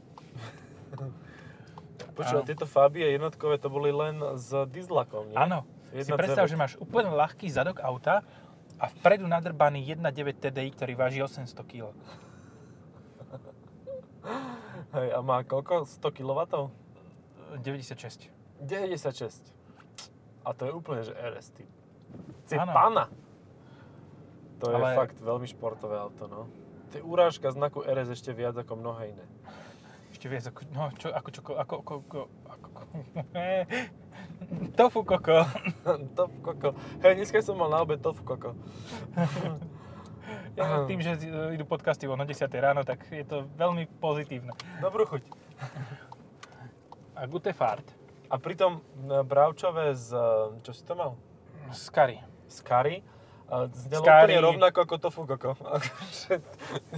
Počúva, 2.14 2.42
tieto 2.42 2.66
Fabie 2.66 3.14
jednotkové 3.14 3.58
to 3.58 3.70
boli 3.70 3.90
len 3.90 4.18
s 4.38 4.50
dieslakom, 4.70 5.30
nie? 5.30 5.38
Áno, 5.38 5.66
si 5.94 6.10
1.9. 6.10 6.18
predstav, 6.18 6.46
že 6.46 6.58
máš 6.58 6.74
úplne 6.78 7.14
ľahký 7.14 7.46
zadok 7.50 7.82
auta 7.82 8.26
a 8.78 8.86
vpredu 8.90 9.26
nadrbaný 9.26 9.86
1.9 9.86 10.38
TDI, 10.38 10.70
ktorý 10.74 10.94
váži 10.94 11.20
800 11.22 11.58
kg. 11.66 11.94
Hej, 14.98 15.08
a 15.14 15.20
má 15.22 15.42
koľko? 15.44 15.86
100 15.86 16.00
kW? 16.14 16.40
96. 17.62 18.30
96. 18.62 19.54
A 20.42 20.50
to 20.56 20.64
je 20.66 20.72
úplne, 20.74 21.02
že 21.04 21.14
RS 21.14 21.48
typ. 21.54 21.70
Si 22.48 22.56
Áno. 22.56 22.72
pana. 22.72 23.06
To 24.58 24.72
je 24.72 24.76
Ale- 24.76 24.96
fakt 24.96 25.18
veľmi 25.20 25.46
športové 25.46 26.00
auto, 26.00 26.26
no. 26.26 26.42
To 26.92 26.94
je 26.98 27.04
urážka 27.04 27.52
znaku 27.52 27.84
RS 27.84 28.16
ešte 28.16 28.32
viac 28.32 28.56
ako 28.56 28.80
mnohé 28.80 29.12
iné. 29.12 29.26
Ešte 30.16 30.32
viac 30.32 30.48
ako, 30.48 30.60
no, 30.72 30.88
čo, 30.96 31.08
ako, 31.12 31.30
čo, 31.30 31.42
ako, 31.44 31.76
ako, 31.84 31.94
ako, 32.00 32.20
ako, 32.48 32.70
tofu 34.80 35.02
koko. 35.04 35.44
top 36.18 36.32
koko. 36.42 36.70
Hej, 37.04 37.20
dneska 37.20 37.44
som 37.44 37.60
mal 37.60 37.68
na 37.68 37.84
obed 37.84 38.00
tofu 38.00 38.24
koko. 38.24 38.56
Ja, 40.58 40.90
tým, 40.90 41.00
že 41.06 41.22
idú 41.54 41.70
podcasty 41.70 42.10
o 42.10 42.18
10 42.18 42.34
ráno, 42.58 42.82
tak 42.82 43.06
je 43.14 43.22
to 43.22 43.46
veľmi 43.62 43.86
pozitívne. 44.02 44.58
Dobrú 44.82 45.06
chuť. 45.06 45.22
A 47.14 47.30
gute 47.30 47.54
fart. 47.54 47.86
A 48.28 48.36
pritom 48.42 48.82
e, 48.82 48.82
bravčové 49.24 49.96
z, 49.96 50.18
e, 50.18 50.60
čo 50.66 50.72
si 50.76 50.84
to 50.84 50.98
mal? 50.98 51.16
Z 51.72 51.94
kary. 51.94 52.20
Z 52.50 52.66
curry. 52.66 53.06
Znelo 53.48 54.04
úplne 54.04 54.44
rovnako 54.44 54.78
ako 54.84 54.96
tofu 55.00 55.22
koko. 55.24 55.56
Akože, 55.56 56.44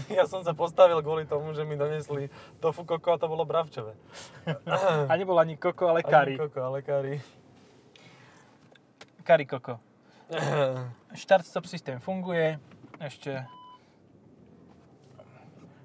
ja 0.09 0.25
som 0.25 0.41
sa 0.41 0.57
postavil 0.57 0.97
kvôli 1.05 1.29
tomu, 1.29 1.53
že 1.53 1.61
mi 1.61 1.77
donesli 1.77 2.33
tofu 2.57 2.89
koko 2.89 3.13
a 3.13 3.21
to 3.21 3.29
bolo 3.29 3.45
bravčové. 3.45 3.93
A 5.05 5.13
nebol 5.13 5.37
ani 5.37 5.61
koko, 5.61 5.93
ale 5.93 6.01
Ani 6.01 6.09
kary. 6.09 6.33
koko, 6.41 6.59
ale 6.65 6.81
curry. 6.81 7.21
Kary 9.21 9.45
koko. 9.45 9.77
Štart 11.21 11.45
stop 11.45 11.69
systém 11.69 12.01
funguje. 12.01 12.57
Ešte 12.97 13.45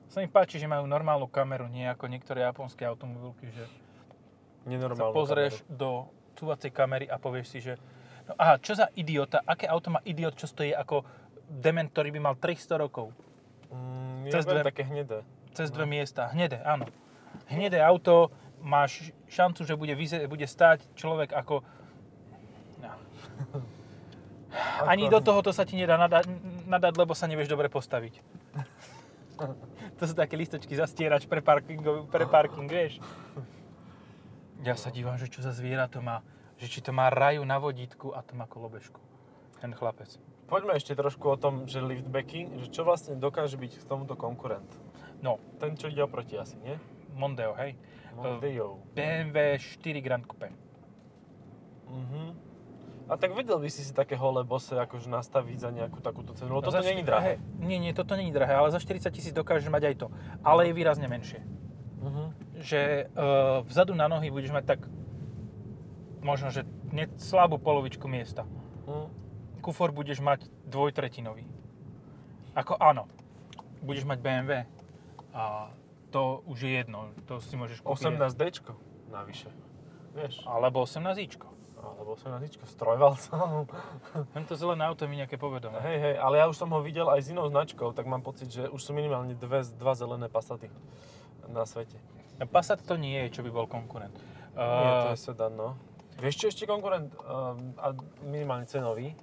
sa 0.09 0.23
mi 0.25 0.31
páči, 0.33 0.57
že 0.63 0.71
majú 0.71 0.89
normálnu 0.89 1.27
kameru, 1.27 1.69
nie 1.69 1.85
ako 1.91 2.09
niektoré 2.09 2.47
japonské 2.47 2.87
automobilky, 2.89 3.51
že 3.53 3.67
sa 3.67 4.71
Nenormálnu 4.71 5.13
pozrieš 5.13 5.61
do 5.69 6.09
cúvacej 6.41 6.73
kamery 6.73 7.05
a 7.11 7.21
povieš 7.21 7.47
si, 7.53 7.59
že 7.61 7.77
no 8.29 8.33
aha, 8.39 8.59
čo 8.61 8.73
za 8.75 8.89
idiota, 8.97 9.41
aké 9.45 9.69
auto 9.69 9.93
má 9.93 10.01
idiot, 10.05 10.37
čo 10.37 10.49
stojí 10.49 10.73
ako 10.73 11.05
dement, 11.49 11.91
ktorý 11.93 12.11
by 12.15 12.21
mal 12.21 12.35
300 12.37 12.81
rokov. 12.81 13.13
Mm, 13.69 14.31
Cez 14.33 14.45
dve- 14.45 14.65
také 14.65 14.85
hnedé. 14.85 15.23
Cez 15.55 15.69
dve 15.71 15.87
miesta. 15.87 16.27
Hnedé, 16.33 16.59
áno. 16.65 16.89
Hnedé 17.47 17.79
auto, 17.79 18.33
máš 18.65 19.13
šancu, 19.29 19.63
že 19.63 19.77
bude, 19.77 19.95
vyze- 19.95 20.27
bude 20.27 20.47
stáť 20.49 20.83
človek 20.97 21.31
ako... 21.37 21.63
No. 22.81 22.91
Ani 24.91 25.11
do 25.11 25.19
tohoto 25.19 25.51
sa 25.51 25.67
ti 25.67 25.75
nedá 25.75 25.99
nadať, 25.99 26.31
nadať, 26.67 26.95
lebo 26.95 27.13
sa 27.13 27.27
nevieš 27.27 27.51
dobre 27.51 27.69
postaviť. 27.69 28.15
To 29.95 30.07
sú 30.07 30.15
také 30.15 30.39
listočky 30.39 30.79
zastierač 30.79 31.27
pre, 31.27 31.43
parkingo, 31.43 32.07
pre 32.07 32.23
parking, 32.27 32.71
vieš. 32.71 33.03
Ja 34.65 34.79
sa 34.81 34.89
dívam, 34.89 35.13
že 35.21 35.29
čo 35.29 35.45
za 35.45 35.53
zviera 35.53 35.85
to 35.91 36.01
má. 36.01 36.25
Že 36.65 36.73
či 36.73 36.81
to 36.81 36.97
má 36.97 37.13
raju 37.13 37.45
na 37.45 37.61
vodítku 37.61 38.17
a 38.17 38.25
to 38.25 38.33
má 38.33 38.49
kolobežku. 38.49 38.97
Ten 39.61 39.77
chlapec. 39.77 40.17
Poďme 40.49 40.81
ešte 40.81 40.97
trošku 40.97 41.29
o 41.29 41.37
tom, 41.37 41.69
že 41.69 41.85
liftbacky, 41.85 42.49
že 42.65 42.73
čo 42.73 42.89
vlastne 42.89 43.21
dokáže 43.21 43.61
byť 43.61 43.81
k 43.81 43.85
tomuto 43.85 44.17
konkurent. 44.17 44.69
No, 45.21 45.37
Ten, 45.61 45.77
čo 45.77 45.93
ide 45.93 46.01
oproti 46.01 46.41
asi, 46.41 46.57
nie? 46.65 46.81
Mondeo, 47.13 47.53
hej. 47.61 47.77
Mondeo. 48.17 48.81
BMW 48.97 49.61
4 49.61 50.01
Grand 50.01 50.25
Coupe. 50.25 50.49
Mhm. 51.85 52.33
A 53.05 53.21
tak 53.21 53.37
vedel 53.37 53.61
by 53.61 53.69
si 53.69 53.85
si 53.85 53.93
také 53.93 54.17
holé 54.17 54.41
bose 54.49 54.73
akože 54.73 55.13
nastaviť 55.13 55.59
za 55.61 55.69
nejakú 55.69 56.01
takúto 56.01 56.33
cenu, 56.33 56.57
lebo 56.57 56.65
No 56.65 56.73
toto 56.73 56.81
za 56.81 56.89
není 56.89 57.05
drahé. 57.05 57.37
Nie, 57.61 57.77
nie, 57.77 57.93
toto 57.93 58.17
není 58.17 58.33
drahé, 58.33 58.57
ale 58.57 58.73
za 58.73 58.81
40 58.81 59.13
tisíc 59.13 59.37
dokážeš 59.37 59.69
mať 59.69 59.93
aj 59.93 59.95
to. 60.01 60.07
Ale 60.41 60.65
je 60.69 60.73
výrazne 60.73 61.05
menšie. 61.05 61.45
Mhm. 62.01 62.25
Že 62.65 62.81
uh, 63.13 63.61
vzadu 63.69 63.93
na 63.93 64.09
nohy 64.09 64.33
budeš 64.33 64.57
mať 64.57 64.65
tak 64.77 64.81
možno, 66.25 66.49
že 66.49 66.65
ne, 66.89 67.07
slabú 67.21 67.61
polovičku 67.61 68.09
miesta. 68.09 68.49
Mhm. 68.89 69.23
Kufor 69.61 69.93
budeš 69.93 70.21
mať 70.21 70.49
dvojtretinový. 70.69 71.45
Ako 72.57 72.77
áno, 72.81 73.09
budeš 73.85 74.09
mať 74.09 74.19
BMW 74.21 74.65
a 75.33 75.73
to 76.15 76.47
už 76.47 76.63
je 76.63 76.71
jedno, 76.71 77.11
to 77.27 77.43
si 77.43 77.59
môžeš 77.59 77.83
kúpiť. 77.83 78.17
18D 78.17 78.73
navyše. 79.11 79.51
Vieš? 80.15 80.47
Alebo 80.47 80.87
18ičko. 80.87 81.51
Alebo 81.85 82.17
18 82.17 82.65
s 82.65 82.75
trojvalcom. 82.81 83.69
Len 84.33 84.45
to 84.49 84.57
zelené 84.57 84.89
auto 84.89 85.05
mi 85.05 85.21
nejaké 85.21 85.37
povedomé. 85.37 85.85
hej, 85.85 85.99
hej, 86.01 86.15
ale 86.17 86.41
ja 86.41 86.49
už 86.49 86.57
som 86.57 86.73
ho 86.73 86.81
videl 86.81 87.05
aj 87.13 87.21
s 87.21 87.29
inou 87.29 87.45
značkou, 87.51 87.93
tak 87.93 88.09
mám 88.09 88.25
pocit, 88.25 88.49
že 88.49 88.71
už 88.73 88.81
sú 88.81 88.97
minimálne 88.97 89.37
dve, 89.37 89.61
dva 89.77 89.93
zelené 89.93 90.33
Passaty 90.33 90.73
na 91.45 91.69
svete. 91.69 92.01
Passat 92.49 92.81
to 92.81 92.97
nie 92.97 93.29
je, 93.29 93.37
čo 93.37 93.41
by 93.45 93.51
bol 93.53 93.67
konkurent. 93.69 94.17
Nie, 94.55 94.91
to 95.03 95.09
Uh, 95.11 95.15
je 95.19 95.21
sedan, 95.21 95.53
no. 95.59 95.75
Vieš 96.19 96.35
čo 96.37 96.47
ešte 96.51 96.65
konkurent, 96.65 97.11
um, 97.21 97.75
a 97.79 97.91
minimálne 98.23 98.67
cenový, 98.71 99.15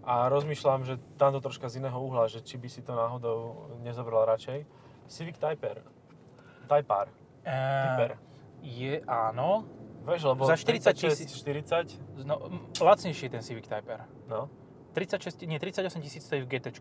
a 0.00 0.32
rozmýšľam, 0.32 0.88
že 0.88 0.96
tam 1.20 1.36
to 1.36 1.44
troška 1.44 1.68
z 1.68 1.84
iného 1.84 1.96
uhla, 2.00 2.24
že 2.24 2.40
či 2.40 2.56
by 2.56 2.68
si 2.72 2.80
to 2.80 2.96
náhodou 2.96 3.68
nezobral 3.84 4.24
radšej. 4.24 4.64
Civic 5.12 5.36
Type 5.36 5.60
R. 5.60 5.84
Type 6.64 6.88
R. 6.88 7.08
uh, 7.08 7.84
Typer. 7.84 8.10
je 8.64 9.04
áno, 9.04 9.68
Vieš, 10.00 10.32
lebo 10.32 10.48
Za 10.48 10.56
40 10.56 10.96
36, 10.96 11.44
40, 11.44 12.24
No, 12.24 12.40
lacnejší 12.80 13.28
je 13.28 13.32
ten 13.36 13.42
Civic 13.44 13.68
Type 13.68 13.92
R. 13.92 14.08
no. 14.32 14.48
36, 14.96 15.46
nie, 15.46 15.60
38 15.60 16.02
tisíc 16.02 16.24
stojí 16.24 16.42
v 16.42 16.48
GT. 16.50 16.80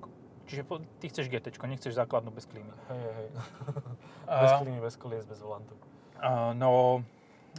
Čiže 0.50 0.64
po, 0.66 0.82
ty 0.98 1.14
chceš 1.14 1.30
GT, 1.30 1.54
nechceš 1.62 1.94
základnú 1.94 2.34
bez 2.34 2.50
klímy. 2.50 2.74
Hej, 2.90 3.02
hej, 3.06 3.28
Bez 4.26 4.52
klímy, 4.58 4.80
bez 4.82 4.96
kolies, 4.98 5.26
bez 5.30 5.38
volantu. 5.46 5.78
A, 6.18 6.58
no, 6.58 7.04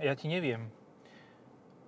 ja 0.03 0.19
ti 0.19 0.27
neviem. 0.27 0.67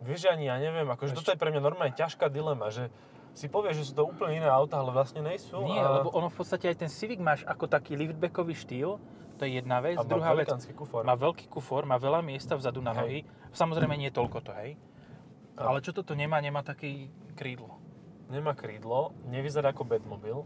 Vieš, 0.03 0.35
ani 0.35 0.51
ja 0.51 0.59
neviem, 0.59 0.87
akože 0.91 1.15
toto 1.15 1.31
je 1.31 1.39
pre 1.39 1.55
mňa 1.55 1.63
normálne 1.63 1.95
ťažká 1.95 2.27
dilema, 2.27 2.75
že 2.75 2.91
si 3.33 3.49
povieš, 3.49 3.75
že 3.81 3.85
sú 3.89 3.93
to 3.97 4.05
úplne 4.05 4.45
iné 4.45 4.49
auta, 4.51 4.83
ale 4.83 4.93
vlastne 4.93 5.25
nejsú. 5.25 5.65
Nie, 5.65 5.81
a, 5.81 6.03
lebo 6.03 6.13
ono 6.13 6.29
v 6.29 6.37
podstate 6.37 6.69
aj 6.69 6.85
ten 6.85 6.91
Civic 6.93 7.23
máš 7.23 7.47
ako 7.49 7.65
taký 7.65 7.97
liftbackový 7.97 8.53
štýl, 8.53 9.01
to 9.41 9.43
je 9.49 9.59
jedna 9.59 9.81
vec. 9.81 9.97
a 9.97 10.05
Druhá 10.05 10.37
vec, 10.37 10.53
kufor. 10.77 11.03
má 11.03 11.17
veľký 11.17 11.49
kufor, 11.49 11.89
má 11.89 11.97
veľa 11.97 12.21
miesta 12.21 12.55
vzadu 12.55 12.85
na 12.85 12.93
nohy. 12.93 13.25
Samozrejme 13.57 13.97
nie 13.97 14.13
toľko 14.13 14.39
to, 14.45 14.53
hej. 14.61 14.77
Áno. 15.57 15.75
Ale 15.75 15.79
čo 15.85 15.97
toto 15.97 16.13
nemá, 16.13 16.39
nemá 16.45 16.61
taký 16.61 17.09
krídlo. 17.35 17.81
Nemá 18.29 18.57
krídlo, 18.57 19.13
nevyzerá 19.29 19.73
ako 19.73 19.85
Batmobil 19.85 20.45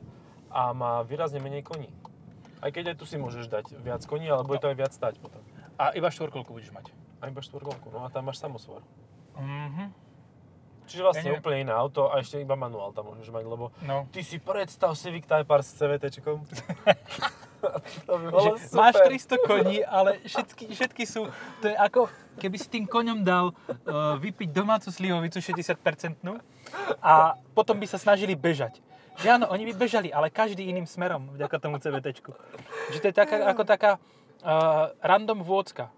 a 0.50 0.74
má 0.74 1.02
výrazne 1.02 1.38
menej 1.42 1.66
koní. 1.66 1.90
Aj 2.62 2.72
keď 2.72 2.94
aj 2.94 2.96
tu 2.98 3.04
si 3.04 3.20
môžeš 3.20 3.46
dať 3.52 3.78
viac 3.78 4.02
koní, 4.08 4.26
ale 4.26 4.42
bude 4.42 4.58
to 4.58 4.70
aj 4.70 4.76
viac 4.78 4.92
stať 4.94 5.20
potom. 5.20 5.42
A 5.76 5.92
iba 5.92 6.08
štvorkolku 6.08 6.50
budeš 6.50 6.72
mať. 6.72 6.90
A 7.20 7.28
iba 7.28 7.44
štvorkolku, 7.44 7.92
no 7.92 8.02
a 8.02 8.08
tam 8.08 8.26
máš 8.26 8.40
samosvor. 8.40 8.80
Mhm. 9.36 9.84
Čiže 10.86 11.02
vlastne 11.02 11.34
Ja 11.34 11.38
úplne 11.42 11.66
iné 11.66 11.74
auto 11.74 12.06
a 12.06 12.22
ešte 12.22 12.38
iba 12.38 12.54
manuál 12.54 12.94
tam 12.94 13.10
môžeš 13.10 13.34
mať, 13.34 13.42
lebo 13.42 13.74
No. 13.82 14.06
ty 14.14 14.22
si 14.22 14.38
predstav 14.38 14.94
Civic 14.94 15.26
Type 15.26 15.50
R 15.50 15.58
s 15.58 15.74
CVTčkom. 15.74 16.46
to 18.06 18.12
by 18.14 18.22
Že 18.22 18.30
bolo 18.30 18.50
super. 18.54 18.78
máš 18.78 18.94
300 19.02 19.50
koní, 19.50 19.76
ale 19.82 20.22
všetky, 20.22 20.64
všetky 20.70 21.02
sú, 21.02 21.26
to 21.58 21.66
je 21.66 21.74
ako 21.74 22.06
keby 22.38 22.54
si 22.54 22.70
tým 22.70 22.86
koňom 22.86 23.26
dal 23.26 23.50
uh, 23.50 24.14
vypiť 24.14 24.54
domácu 24.54 24.94
slivovicu 24.94 25.42
60% 25.42 25.74
a 27.02 27.34
potom 27.50 27.74
by 27.82 27.86
sa 27.90 27.98
snažili 27.98 28.38
bežať. 28.38 28.78
Že 29.18 29.40
áno, 29.42 29.46
oni 29.50 29.66
by 29.72 29.88
bežali, 29.88 30.14
ale 30.14 30.30
každý 30.30 30.62
iným 30.62 30.86
smerom 30.86 31.34
vďaka 31.34 31.56
tomu 31.58 31.82
CVT. 31.82 32.20
Že 32.94 32.98
to 33.00 33.06
je 33.10 33.14
taká, 33.16 33.36
ako 33.48 33.62
taká 33.66 33.90
uh, 34.44 34.94
random 35.02 35.42
vôcka. 35.42 35.90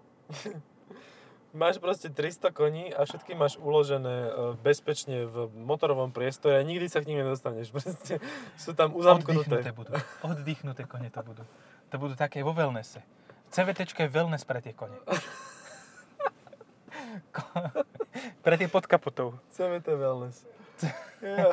Máš 1.59 1.75
proste 1.75 2.07
300 2.07 2.55
koní 2.55 2.95
a 2.95 3.03
všetky 3.03 3.35
máš 3.35 3.59
uložené 3.59 4.31
e, 4.31 4.31
bezpečne 4.63 5.27
v 5.27 5.51
motorovom 5.59 6.07
priestore 6.07 6.55
a 6.55 6.63
nikdy 6.63 6.87
sa 6.87 7.03
k 7.03 7.11
nim 7.11 7.19
nedostaneš. 7.19 7.67
Proste 7.75 8.23
sú 8.55 8.71
tam 8.71 8.95
Oddychnuté 8.95 9.67
uzamknuté. 9.67 9.69
budú. 9.75 9.91
Oddychnuté 10.23 10.87
kone 10.87 11.11
to 11.11 11.19
budú. 11.19 11.43
To 11.91 11.95
budú 11.99 12.15
také 12.15 12.39
vo 12.47 12.55
wellnesse. 12.55 13.03
CVT 13.51 13.91
je 13.91 14.07
wellness 14.07 14.47
pre 14.47 14.63
tie 14.63 14.71
kone. 14.71 14.95
Ko- 17.35 17.83
pre 18.45 18.55
tie 18.55 18.71
pod 18.71 18.87
kapotou. 18.87 19.35
CVT 19.51 19.87
Wellness. 19.99 20.47
Ja. 21.19 21.51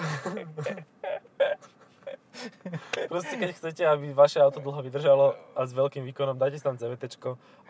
Proste 3.12 3.34
keď 3.36 3.50
chcete, 3.54 3.82
aby 3.86 4.12
vaše 4.12 4.38
auto 4.40 4.60
dlho 4.60 4.80
vydržalo 4.82 5.36
a 5.56 5.60
s 5.64 5.72
veľkým 5.72 6.04
výkonom, 6.12 6.36
dajte 6.36 6.60
si 6.60 6.64
tam 6.64 6.76
CVT 6.78 7.18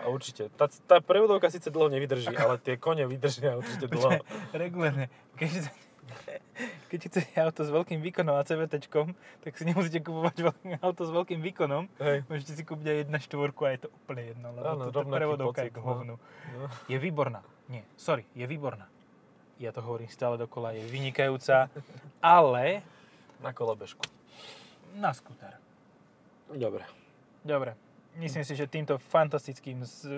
a 0.00 0.04
určite. 0.10 0.52
Tá, 0.54 0.68
tá 0.68 0.96
prevodovka 1.00 1.48
síce 1.48 1.72
dlho 1.72 1.88
nevydrží, 1.88 2.34
ale 2.36 2.60
tie 2.60 2.76
kone 2.76 3.06
vydržia 3.08 3.56
určite 3.56 3.88
dlho. 3.88 4.20
Regulérne. 4.52 5.08
Keď, 5.36 5.50
keď 6.92 7.00
chcete 7.10 7.34
auto 7.40 7.62
s 7.66 7.70
veľkým 7.72 8.00
výkonom 8.00 8.38
a 8.38 8.46
CVT, 8.46 8.88
tak 9.42 9.52
si 9.56 9.64
nemusíte 9.66 10.00
kupovať 10.04 10.52
auto 10.80 11.02
s 11.04 11.10
veľkým 11.10 11.40
výkonom. 11.42 11.88
Hej. 11.98 12.24
Môžete 12.30 12.52
si 12.56 12.62
kúpiť 12.62 12.86
aj 12.86 12.98
1.4 13.10 13.52
a 13.52 13.68
je 13.74 13.80
to 13.82 13.88
úplne 13.90 14.22
jedno, 14.34 14.46
lebo 14.54 14.66
Áno, 14.66 14.82
rovnaký 14.92 15.18
prevodovka 15.18 15.60
je 15.66 15.70
pocit, 15.70 15.74
k 15.74 15.78
no. 15.80 15.86
hovnu. 15.86 16.14
No. 16.56 16.66
Je 16.86 16.98
výborná. 16.98 17.40
Nie, 17.66 17.82
sorry, 17.98 18.22
je 18.32 18.46
výborná. 18.46 18.86
Ja 19.56 19.72
to 19.72 19.80
hovorím 19.80 20.12
stále 20.12 20.36
dokola, 20.36 20.76
je 20.76 20.84
vynikajúca, 20.84 21.72
ale 22.22 22.84
Na 23.40 23.52
kolobežku. 23.52 24.15
Na 24.96 25.12
skúter. 25.12 25.52
Dobre. 26.48 26.82
Dobre. 27.44 27.76
Myslím 28.16 28.42
si, 28.42 28.56
že 28.56 28.64
týmto 28.64 28.96
fantastickým 28.98 29.84
s- 29.84 30.08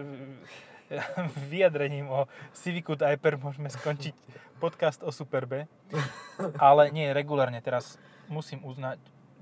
vyjadrením 1.51 2.09
o 2.09 2.25
Civicu 2.55 2.95
Type 2.95 3.21
R 3.21 3.37
môžeme 3.37 3.69
skončiť 3.69 4.15
podcast 4.57 5.03
o 5.03 5.11
Superbe. 5.11 5.69
Ale 6.57 6.89
nie, 6.89 7.11
regulárne 7.11 7.61
teraz 7.61 7.99
musím 8.27 8.63
uznať, 8.63 8.97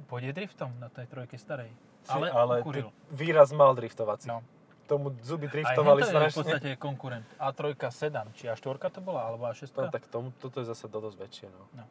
pôjde 0.07 0.33
driftom 0.33 0.73
na 0.79 0.89
tej 0.89 1.07
trojke 1.07 1.37
starej. 1.37 1.71
Ale, 2.07 2.31
ale 2.31 2.63
ukuril. 2.63 2.95
výraz 3.11 3.51
mal 3.51 3.75
driftovací. 3.75 4.31
No. 4.31 4.43
Tomu 4.87 5.11
zuby 5.19 5.51
Aj 5.51 5.55
driftovali 5.59 5.99
hento 5.99 6.07
je 6.07 6.07
v 6.07 6.15
strašne. 6.15 6.39
podstate 6.39 6.69
konkurent. 6.79 7.27
A3 7.37 7.63
sedan, 7.91 8.31
či 8.31 8.47
A4 8.47 8.79
to 8.87 9.03
bola, 9.03 9.27
alebo 9.27 9.51
A6? 9.51 9.75
No 9.75 9.91
tak 9.91 10.07
tomu, 10.07 10.31
toto 10.39 10.63
je 10.63 10.71
zase 10.71 10.87
dosť 10.87 11.17
väčšie. 11.19 11.47
No. 11.75 11.83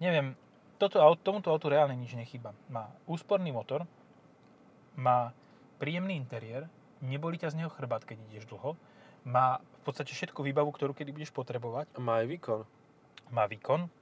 Neviem, 0.00 0.32
toto 0.80 0.96
auto, 1.04 1.20
tomuto 1.20 1.52
autu 1.52 1.68
reálne 1.68 1.92
nič 1.92 2.16
nechýba. 2.16 2.56
Má 2.72 2.88
úsporný 3.04 3.52
motor, 3.52 3.84
má 4.96 5.36
príjemný 5.76 6.16
interiér, 6.16 6.72
nebolí 7.04 7.36
ťa 7.36 7.52
z 7.52 7.58
neho 7.60 7.70
chrbát, 7.70 8.08
keď 8.08 8.16
ideš 8.32 8.48
dlho, 8.48 8.80
má 9.28 9.60
v 9.60 9.80
podstate 9.84 10.16
všetku 10.16 10.40
výbavu, 10.40 10.72
ktorú 10.72 10.96
kedy 10.96 11.12
budeš 11.12 11.36
potrebovať, 11.36 11.92
A 11.92 12.00
má 12.00 12.24
aj 12.24 12.26
výkon. 12.32 12.60
má 13.28 13.44
výkon, 13.44 13.92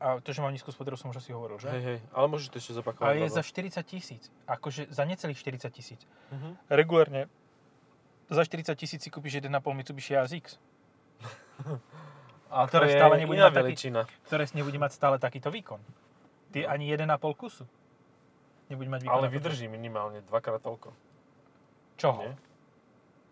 a 0.00 0.16
to, 0.24 0.32
že 0.32 0.40
má 0.40 0.48
nízku 0.48 0.72
spotrebu, 0.72 0.96
som 0.96 1.12
už 1.12 1.20
asi 1.20 1.36
hovoril, 1.36 1.60
že? 1.60 1.68
Hej, 1.68 1.84
hej. 1.84 1.98
Ale 2.16 2.24
môžeš 2.32 2.48
to 2.48 2.56
ešte 2.56 2.72
zopakovať. 2.72 3.04
A 3.04 3.20
je 3.20 3.28
za 3.28 3.44
40 3.44 3.84
tisíc, 3.84 4.32
akože 4.48 4.88
za 4.88 5.04
necelých 5.04 5.36
40 5.36 5.68
tisíc. 5.68 6.00
Mhm. 6.32 6.56
Regulárne 6.72 7.28
za 8.32 8.40
40 8.40 8.72
tisíc 8.80 9.04
si 9.04 9.12
kúpiš 9.12 9.44
1,5 9.44 9.60
Mitsubishi 9.76 10.16
ASX, 10.16 10.56
A 12.50 12.66
ktoré 12.66 12.84
to 12.84 12.90
je 12.90 12.98
stále 12.98 13.14
nebude 13.16 13.38
mať 13.38 13.46
taký- 13.48 13.62
veličina. 13.62 14.00
ktoré 14.26 14.42
nebude 14.52 14.78
mať 14.78 14.92
stále 14.92 15.16
takýto 15.16 15.48
výkon. 15.48 15.78
Ty 16.50 16.66
ani 16.66 16.84
1,5 16.86 17.06
kusu 17.32 17.64
nebude 18.66 18.90
mať 18.90 19.06
výkon. 19.06 19.14
Ale 19.16 19.26
vydrží 19.28 19.66
minimálne 19.66 20.20
dvakrát 20.26 20.58
toľko. 20.58 20.90
Čoho? 21.96 22.26
Nie? 22.26 22.34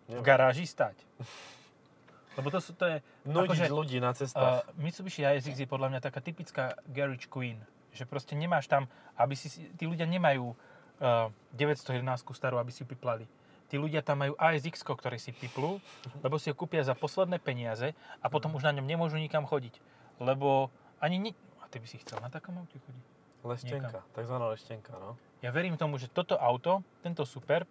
V 0.09 0.23
garáži 0.23 0.65
stať. 0.65 0.95
Lebo 2.39 2.55
to, 2.55 2.63
sú, 2.63 2.71
to 2.73 2.87
je... 2.87 2.97
Nudiť 3.27 3.51
Akože, 3.51 3.67
ľudí 3.67 3.99
na 3.99 4.15
Uh, 4.15 4.17
cestách. 4.17 4.63
Mitsubishi 4.79 5.27
ASX 5.27 5.59
je 5.59 5.67
podľa 5.67 5.91
mňa 5.91 6.01
taká 6.01 6.23
typická 6.23 6.79
garage 6.87 7.27
queen. 7.27 7.59
Že 7.91 8.07
proste 8.07 8.39
nemáš 8.39 8.71
tam, 8.71 8.87
aby 9.19 9.35
si- 9.35 9.67
Tí 9.75 9.91
ľudia 9.91 10.07
nemajú 10.07 10.55
uh, 10.55 11.27
911 11.51 12.07
starú, 12.31 12.63
aby 12.63 12.71
si 12.71 12.87
ju 12.87 12.87
piplali. 12.87 13.27
Tí 13.69 13.77
ľudia 13.77 14.01
tam 14.01 14.25
majú 14.25 14.33
ASX, 14.41 14.81
ktoré 14.81 15.21
si 15.21 15.37
piplú, 15.37 15.77
lebo 16.25 16.41
si 16.41 16.49
ho 16.49 16.57
kúpia 16.57 16.81
za 16.81 16.97
posledné 16.97 17.37
peniaze 17.37 17.93
a 18.25 18.27
potom 18.33 18.57
už 18.57 18.65
na 18.65 18.73
ňom 18.73 18.89
nemôžu 18.89 19.21
nikam 19.21 19.45
chodiť. 19.45 19.77
Lebo 20.19 20.73
ani... 21.05 21.21
Ni- 21.21 21.39
a 21.61 21.69
ty 21.69 21.77
by 21.77 21.87
si 21.87 22.01
chcel 22.01 22.19
na 22.25 22.33
takom 22.33 22.57
aute 22.57 22.81
chodiť? 22.81 23.05
Leštenka, 23.45 24.01
takzvaná 24.17 24.51
leštenka, 24.51 24.97
no. 24.97 25.15
Ja 25.45 25.55
verím 25.55 25.79
tomu, 25.79 26.01
že 26.01 26.11
toto 26.11 26.35
auto, 26.35 26.83
tento 27.05 27.23
Superb, 27.23 27.71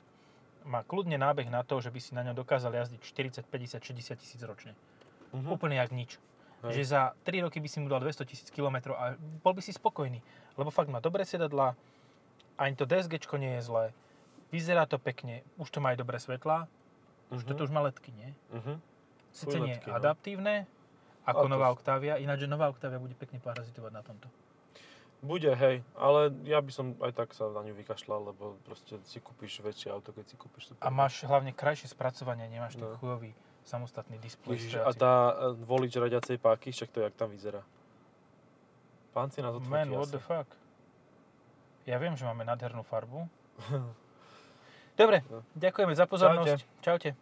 má 0.64 0.84
kľudne 0.84 1.16
nábeh 1.16 1.48
na 1.48 1.64
to, 1.64 1.80
že 1.80 1.92
by 1.92 2.00
si 2.00 2.12
na 2.14 2.24
ňom 2.28 2.36
dokázal 2.36 2.76
jazdiť 2.76 3.02
40, 3.02 3.48
50, 3.48 3.84
60 3.84 4.22
tisíc 4.22 4.42
ročne. 4.44 4.76
Mhm. 5.34 5.50
Úplne 5.50 5.76
jak 5.80 5.92
nič. 5.92 6.12
Hej. 6.66 6.82
Že 6.82 6.84
za 6.88 7.02
3 7.24 7.46
roky 7.46 7.58
by 7.62 7.70
si 7.70 7.78
mu 7.82 7.88
dal 7.88 8.02
200 8.02 8.26
tisíc 8.26 8.50
km 8.50 8.94
a 8.98 9.14
bol 9.18 9.54
by 9.54 9.62
si 9.62 9.74
spokojný. 9.74 10.22
Lebo 10.58 10.74
fakt 10.74 10.90
má 10.90 10.98
dobré 10.98 11.22
sedadlá, 11.26 11.78
ani 12.58 12.74
to 12.74 12.90
DSG 12.90 13.22
nie 13.38 13.62
je 13.62 13.62
zlé. 13.62 13.86
Vyzerá 14.48 14.86
to 14.86 14.96
pekne, 14.96 15.42
už 15.56 15.68
to 15.68 15.78
má 15.78 15.92
aj 15.92 16.00
dobré 16.00 16.18
svetlá, 16.18 16.68
už 17.30 17.44
Mhm. 17.44 17.48
toto 17.48 17.62
už 17.64 17.72
má 17.72 17.82
letky, 17.82 18.12
nie? 18.12 18.32
Mhm. 18.50 18.80
Sice 19.30 19.58
nie 19.60 19.76
ledky, 19.76 19.90
no. 19.90 19.96
adaptívne, 19.96 20.66
ako 21.24 21.42
to 21.42 21.50
nová 21.50 21.68
Octavia, 21.70 22.16
ináč, 22.16 22.40
že 22.40 22.48
nová 22.48 22.68
Octavia 22.68 22.96
bude 22.96 23.14
pekne 23.14 23.38
parazitovať 23.38 23.92
na 23.92 24.02
tomto. 24.02 24.28
Bude, 25.18 25.50
hej, 25.52 25.82
ale 25.94 26.30
ja 26.44 26.58
by 26.58 26.70
som 26.70 26.94
aj 26.96 27.12
tak 27.12 27.34
sa 27.34 27.50
na 27.50 27.60
ňu 27.60 27.74
vykašľal, 27.76 28.32
lebo 28.32 28.56
proste 28.64 28.96
si 29.04 29.18
kúpiš 29.18 29.60
väčšie 29.60 29.90
auto, 29.90 30.10
keď 30.10 30.26
si 30.26 30.36
kúpiš 30.36 30.72
super. 30.72 30.80
A 30.80 30.90
máš 30.90 31.22
hlavne 31.22 31.52
krajšie 31.52 31.90
spracovanie, 31.90 32.46
nemáš 32.46 32.76
ten 32.76 32.86
No. 32.86 32.96
chujový 32.96 33.34
samostatný 33.64 34.16
displej. 34.18 34.56
Ježiš, 34.56 34.80
a 34.80 34.90
tá 34.92 35.14
e, 35.28 35.34
volič 35.60 35.92
radiacej 35.92 36.38
páky, 36.38 36.70
však 36.70 36.90
to 36.90 37.02
jak 37.02 37.14
tam 37.14 37.28
vyzerá. 37.28 37.66
Pán 39.12 39.28
si 39.28 39.42
nás 39.42 39.52
odfotí 39.52 39.74
Man, 39.74 39.90
what 39.92 40.06
asi. 40.06 40.12
the 40.12 40.22
fuck? 40.22 40.48
Ja 41.84 41.98
viem, 41.98 42.14
že 42.14 42.24
máme 42.24 42.42
nádhernú 42.44 42.82
farbu. 42.82 43.26
Dobre, 44.98 45.22
No. 45.30 45.46
ďakujeme 45.54 45.94
za 45.94 46.10
pozornosť. 46.10 46.66
Čaute. 46.82 47.14